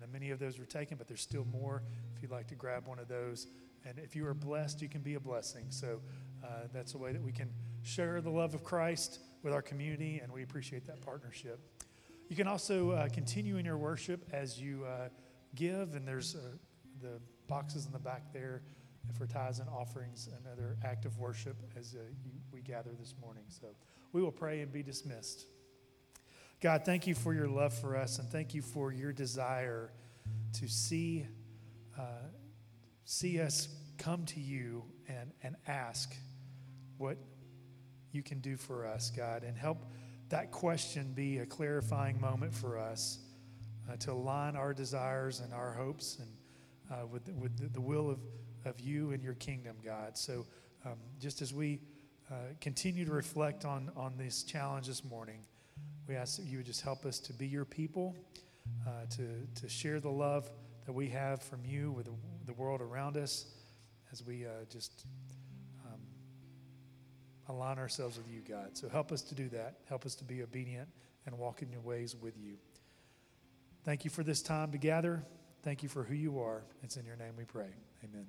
and 0.00 0.12
many 0.12 0.30
of 0.30 0.38
those 0.38 0.58
were 0.58 0.64
taken, 0.64 0.96
but 0.96 1.06
there's 1.06 1.20
still 1.20 1.46
more 1.52 1.82
if 2.14 2.22
you'd 2.22 2.30
like 2.30 2.46
to 2.48 2.54
grab 2.54 2.86
one 2.86 2.98
of 2.98 3.08
those. 3.08 3.46
And 3.84 3.98
if 3.98 4.14
you 4.14 4.26
are 4.26 4.34
blessed, 4.34 4.80
you 4.80 4.88
can 4.88 5.00
be 5.00 5.14
a 5.14 5.20
blessing. 5.20 5.66
So 5.70 6.00
uh, 6.44 6.68
that's 6.72 6.94
a 6.94 6.98
way 6.98 7.12
that 7.12 7.22
we 7.22 7.32
can 7.32 7.50
share 7.82 8.20
the 8.20 8.30
love 8.30 8.54
of 8.54 8.62
Christ 8.62 9.20
with 9.42 9.52
our 9.52 9.62
community, 9.62 10.20
and 10.22 10.32
we 10.32 10.42
appreciate 10.42 10.86
that 10.86 11.00
partnership. 11.00 11.60
You 12.28 12.36
can 12.36 12.46
also 12.46 12.92
uh, 12.92 13.08
continue 13.08 13.56
in 13.56 13.64
your 13.64 13.76
worship 13.76 14.24
as 14.32 14.60
you 14.60 14.84
uh, 14.84 15.08
give, 15.54 15.94
and 15.94 16.06
there's 16.06 16.36
uh, 16.36 16.38
the 17.00 17.20
boxes 17.48 17.86
in 17.86 17.92
the 17.92 17.98
back 17.98 18.32
there 18.32 18.62
for 19.16 19.26
tithes 19.26 19.58
and 19.58 19.68
offerings, 19.68 20.28
another 20.44 20.76
act 20.84 21.04
of 21.04 21.18
worship 21.18 21.56
as 21.78 21.94
uh, 21.94 22.02
you, 22.24 22.32
we 22.52 22.60
gather 22.60 22.90
this 22.98 23.14
morning. 23.20 23.44
So 23.48 23.68
we 24.12 24.22
will 24.22 24.32
pray 24.32 24.60
and 24.60 24.72
be 24.72 24.82
dismissed. 24.82 25.46
God, 26.60 26.84
thank 26.84 27.06
you 27.06 27.14
for 27.14 27.34
your 27.34 27.48
love 27.48 27.74
for 27.74 27.96
us, 27.96 28.18
and 28.18 28.28
thank 28.28 28.54
you 28.54 28.62
for 28.62 28.92
your 28.92 29.12
desire 29.12 29.92
to 30.54 30.68
see, 30.68 31.26
uh, 31.98 32.28
see 33.04 33.40
us 33.40 33.68
come 33.98 34.24
to 34.26 34.40
you 34.40 34.84
and, 35.08 35.32
and 35.42 35.56
ask 35.66 36.14
what 36.98 37.18
you 38.12 38.22
can 38.22 38.40
do 38.40 38.56
for 38.56 38.86
us, 38.86 39.10
God, 39.10 39.42
and 39.42 39.56
help 39.56 39.78
that 40.28 40.50
question 40.50 41.12
be 41.14 41.38
a 41.38 41.46
clarifying 41.46 42.20
moment 42.20 42.54
for 42.54 42.78
us 42.78 43.18
uh, 43.90 43.96
to 43.96 44.12
align 44.12 44.56
our 44.56 44.72
desires 44.72 45.40
and 45.40 45.52
our 45.52 45.72
hopes 45.72 46.18
and 46.18 46.28
uh, 46.90 47.06
with, 47.06 47.28
with 47.34 47.72
the, 47.72 47.80
will 47.80 48.10
of, 48.10 48.18
of 48.64 48.80
you 48.80 49.12
and 49.12 49.22
your 49.22 49.34
kingdom, 49.34 49.76
God. 49.84 50.16
So 50.16 50.46
um, 50.84 50.96
just 51.20 51.42
as 51.42 51.52
we 51.52 51.80
uh, 52.30 52.34
continue 52.60 53.04
to 53.04 53.12
reflect 53.12 53.64
on, 53.64 53.90
on 53.96 54.16
this 54.16 54.42
challenge 54.42 54.86
this 54.86 55.04
morning, 55.04 55.40
we 56.08 56.16
ask 56.16 56.36
that 56.36 56.46
you 56.46 56.58
would 56.58 56.66
just 56.66 56.82
help 56.82 57.04
us 57.04 57.18
to 57.20 57.32
be 57.32 57.46
your 57.46 57.64
people, 57.64 58.14
uh, 58.86 59.06
to, 59.10 59.28
to 59.60 59.68
share 59.68 60.00
the 60.00 60.10
love 60.10 60.50
that 60.86 60.92
we 60.92 61.08
have 61.08 61.42
from 61.42 61.60
you 61.64 61.92
with 61.92 62.06
the, 62.06 62.12
the 62.46 62.52
world 62.54 62.80
around 62.80 63.16
us 63.16 63.46
as 64.12 64.24
we 64.24 64.44
uh, 64.44 64.50
just 64.70 65.06
um, 65.86 66.00
align 67.48 67.78
ourselves 67.78 68.18
with 68.18 68.28
you, 68.30 68.40
God. 68.40 68.70
So 68.76 68.88
help 68.88 69.12
us 69.12 69.22
to 69.22 69.34
do 69.34 69.48
that. 69.50 69.78
Help 69.88 70.04
us 70.04 70.14
to 70.16 70.24
be 70.24 70.42
obedient 70.42 70.88
and 71.26 71.38
walk 71.38 71.62
in 71.62 71.70
your 71.70 71.80
ways 71.80 72.16
with 72.20 72.34
you. 72.38 72.56
Thank 73.84 74.04
you 74.04 74.10
for 74.10 74.22
this 74.22 74.42
time 74.42 74.70
together. 74.70 75.24
Thank 75.62 75.82
you 75.82 75.88
for 75.88 76.02
who 76.02 76.14
you 76.14 76.40
are. 76.40 76.62
It's 76.82 76.96
in 76.96 77.04
your 77.04 77.16
name 77.16 77.34
we 77.36 77.44
pray. 77.44 77.70
Amen. 78.04 78.26